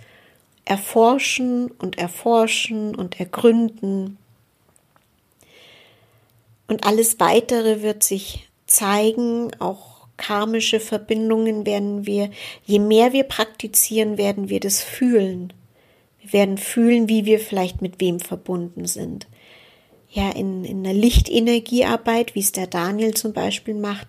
erforschen 0.65 1.69
und 1.71 1.97
erforschen 1.97 2.95
und 2.95 3.19
ergründen. 3.19 4.17
Und 6.67 6.85
alles 6.85 7.19
weitere 7.19 7.81
wird 7.81 8.03
sich 8.03 8.49
zeigen, 8.65 9.51
auch 9.59 10.07
karmische 10.17 10.79
Verbindungen 10.79 11.65
werden 11.65 12.05
wir, 12.05 12.29
je 12.65 12.79
mehr 12.79 13.13
wir 13.13 13.23
praktizieren, 13.23 14.17
werden 14.17 14.49
wir 14.49 14.59
das 14.59 14.81
fühlen. 14.81 15.51
Wir 16.23 16.33
werden 16.33 16.57
fühlen, 16.57 17.09
wie 17.09 17.25
wir 17.25 17.39
vielleicht 17.39 17.81
mit 17.81 17.99
wem 17.99 18.19
verbunden 18.19 18.85
sind. 18.85 19.27
Ja, 20.09 20.29
in, 20.29 20.63
in 20.63 20.85
einer 20.85 20.93
Lichtenergiearbeit, 20.93 22.33
wie 22.33 22.39
es 22.39 22.51
der 22.51 22.67
Daniel 22.67 23.13
zum 23.13 23.33
Beispiel 23.33 23.73
macht, 23.73 24.07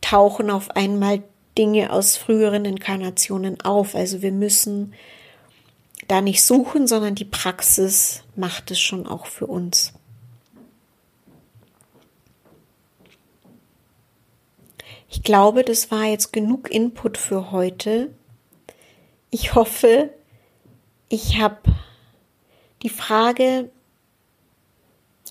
tauchen 0.00 0.50
auf 0.50 0.70
einmal 0.76 1.22
Dinge 1.58 1.92
aus 1.92 2.16
früheren 2.16 2.64
Inkarnationen 2.64 3.60
auf. 3.60 3.94
Also 3.94 4.22
wir 4.22 4.32
müssen 4.32 4.94
da 6.08 6.20
nicht 6.20 6.42
suchen, 6.42 6.86
sondern 6.86 7.14
die 7.14 7.24
Praxis 7.24 8.22
macht 8.36 8.70
es 8.70 8.80
schon 8.80 9.06
auch 9.06 9.26
für 9.26 9.46
uns. 9.46 9.92
Ich 15.08 15.24
glaube, 15.24 15.64
das 15.64 15.90
war 15.90 16.04
jetzt 16.04 16.32
genug 16.32 16.70
Input 16.70 17.18
für 17.18 17.50
heute. 17.50 18.14
Ich 19.30 19.54
hoffe, 19.54 20.10
ich 21.10 21.38
habe 21.38 21.58
die 22.82 22.88
Frage 22.88 23.68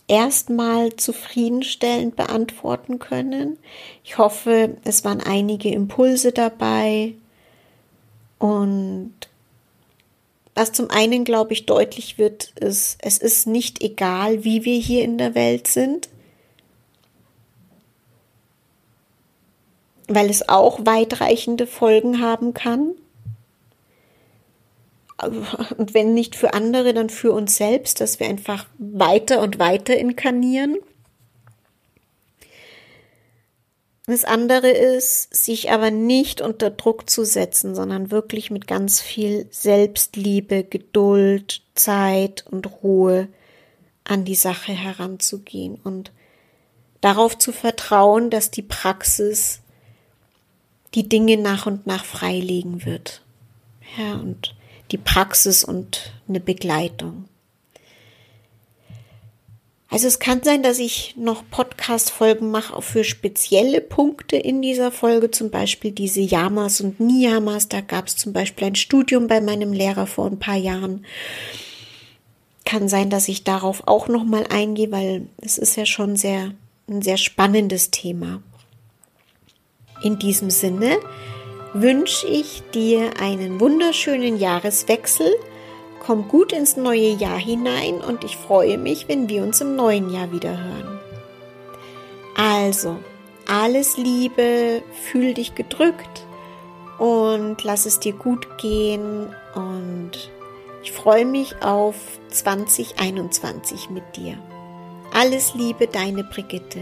erstmal 0.08 0.96
zufriedenstellend 0.96 2.15
beantworten 2.15 3.00
können. 3.00 3.58
Ich 4.04 4.18
hoffe, 4.18 4.78
es 4.84 5.04
waren 5.06 5.22
einige 5.22 5.70
Impulse 5.70 6.32
dabei 6.32 7.15
und 8.38 9.13
was 10.56 10.74
zum 10.74 10.89
einen, 10.89 11.24
glaube 11.24 11.54
ich, 11.54 11.65
deutlich 11.65 12.18
wird, 12.18 12.50
ist, 12.60 12.98
es 13.02 13.18
ist 13.18 13.48
nicht 13.48 13.82
egal, 13.82 14.44
wie 14.44 14.65
wir 14.65 14.78
hier 14.78 15.04
in 15.06 15.18
der 15.18 15.34
Welt 15.34 15.68
sind, 15.68 16.10
weil 20.08 20.30
es 20.30 20.50
auch 20.50 20.86
weitreichende 20.86 21.65
Folgen 21.65 22.20
haben 22.20 22.54
kann. 22.54 22.96
Und 25.77 25.93
wenn 25.93 26.13
nicht 26.13 26.36
für 26.36 26.53
andere, 26.53 26.93
dann 26.93 27.10
für 27.10 27.32
uns 27.32 27.58
selbst, 27.58 28.01
dass 28.01 28.19
wir 28.19 28.27
einfach 28.27 28.65
weiter 28.77 29.41
und 29.41 29.60
weiter 29.60 29.97
inkarnieren. 29.97 30.77
Das 34.05 34.23
andere 34.23 34.69
ist, 34.71 35.32
sich 35.36 35.69
aber 35.69 35.91
nicht 35.91 36.41
unter 36.41 36.71
Druck 36.71 37.08
zu 37.10 37.23
setzen, 37.23 37.75
sondern 37.75 38.10
wirklich 38.10 38.49
mit 38.49 38.65
ganz 38.65 39.01
viel 39.01 39.45
Selbstliebe, 39.51 40.63
Geduld, 40.63 41.62
Zeit 41.75 42.43
und 42.49 42.82
Ruhe 42.82 43.27
an 44.05 44.25
die 44.25 44.36
Sache 44.36 44.71
heranzugehen 44.71 45.79
und 45.84 46.12
darauf 47.01 47.38
zu 47.38 47.51
vertrauen, 47.51 48.32
dass 48.32 48.49
die 48.49 48.63
Praxis 48.63 49.62
die 50.95 51.08
Dinge 51.08 51.38
nach 51.38 51.67
und 51.67 51.86
nach 51.86 52.03
freilegen 52.03 52.86
wird. 52.86 53.21
Ja, 53.95 54.15
und 54.15 54.55
die 54.91 54.97
Praxis 54.97 55.63
und 55.63 56.13
eine 56.28 56.39
Begleitung. 56.39 57.25
Also 59.91 60.08
es 60.08 60.19
kann 60.19 60.43
sein, 60.43 60.62
dass 60.62 60.78
ich 60.78 61.15
noch 61.17 61.43
Podcast-Folgen 61.49 62.52
mache 62.52 62.75
auch 62.75 62.84
für 62.84 63.04
spezielle 63.04 63.82
Punkte 63.82 64.36
in 64.38 64.62
dieser 64.62 64.91
Folge, 64.91 65.32
zum 65.32 65.49
Beispiel 65.49 65.91
diese 65.91 66.21
Yamas 66.21 66.80
und 66.80 66.99
Niyamas. 66.99 67.69
Da 67.69 67.82
gab 67.82 68.08
es 68.08 68.15
zum 68.15 68.32
Beispiel 68.32 68.67
ein 68.67 68.75
Studium 68.75 69.28
bei 69.28 69.41
meinem 69.41 69.73
Lehrer 69.73 70.06
vor 70.06 70.28
ein 70.28 70.38
paar 70.38 70.58
Jahren. 70.58 71.06
Kann 72.65 72.88
sein, 72.88 73.10
dass 73.10 73.28
ich 73.28 73.43
darauf 73.43 73.88
auch 73.88 74.08
noch 74.08 74.23
mal 74.23 74.45
eingehe, 74.47 74.91
weil 74.91 75.28
es 75.41 75.58
ist 75.58 75.75
ja 75.75 75.88
schon 75.88 76.15
sehr 76.15 76.54
ein 76.89 77.02
sehr 77.02 77.17
spannendes 77.17 77.91
Thema. 77.91 78.41
In 80.04 80.19
diesem 80.19 80.49
Sinne 80.49 80.97
wünsche 81.73 82.27
ich 82.27 82.63
dir 82.73 83.12
einen 83.19 83.60
wunderschönen 83.60 84.38
Jahreswechsel 84.38 85.36
komm 86.10 86.27
gut 86.27 86.53
ins 86.53 86.75
neue 86.75 87.10
Jahr 87.10 87.38
hinein 87.38 88.01
und 88.01 88.23
ich 88.23 88.36
freue 88.36 88.79
mich, 88.79 89.08
wenn 89.08 89.29
wir 89.29 89.43
uns 89.43 89.62
im 89.62 89.75
neuen 89.75 90.12
Jahr 90.12 90.32
wieder 90.32 90.58
hören. 90.58 90.99
Also, 92.36 92.97
alles 93.47 93.95
Liebe, 93.95 94.82
fühl 95.03 95.36
dich 95.36 95.53
gedrückt 95.53 96.25
und 96.97 97.63
lass 97.63 97.86
es 97.86 97.99
dir 97.99 98.13
gut 98.13 98.58
gehen 98.58 99.27
und 99.53 100.32
ich 100.82 100.91
freue 100.91 101.25
mich 101.25 101.62
auf 101.62 101.95
2021 102.29 103.91
mit 103.91 104.15
dir. 104.15 104.36
Alles 105.13 105.53
Liebe, 105.53 105.86
deine 105.86 106.23
Brigitte. 106.23 106.79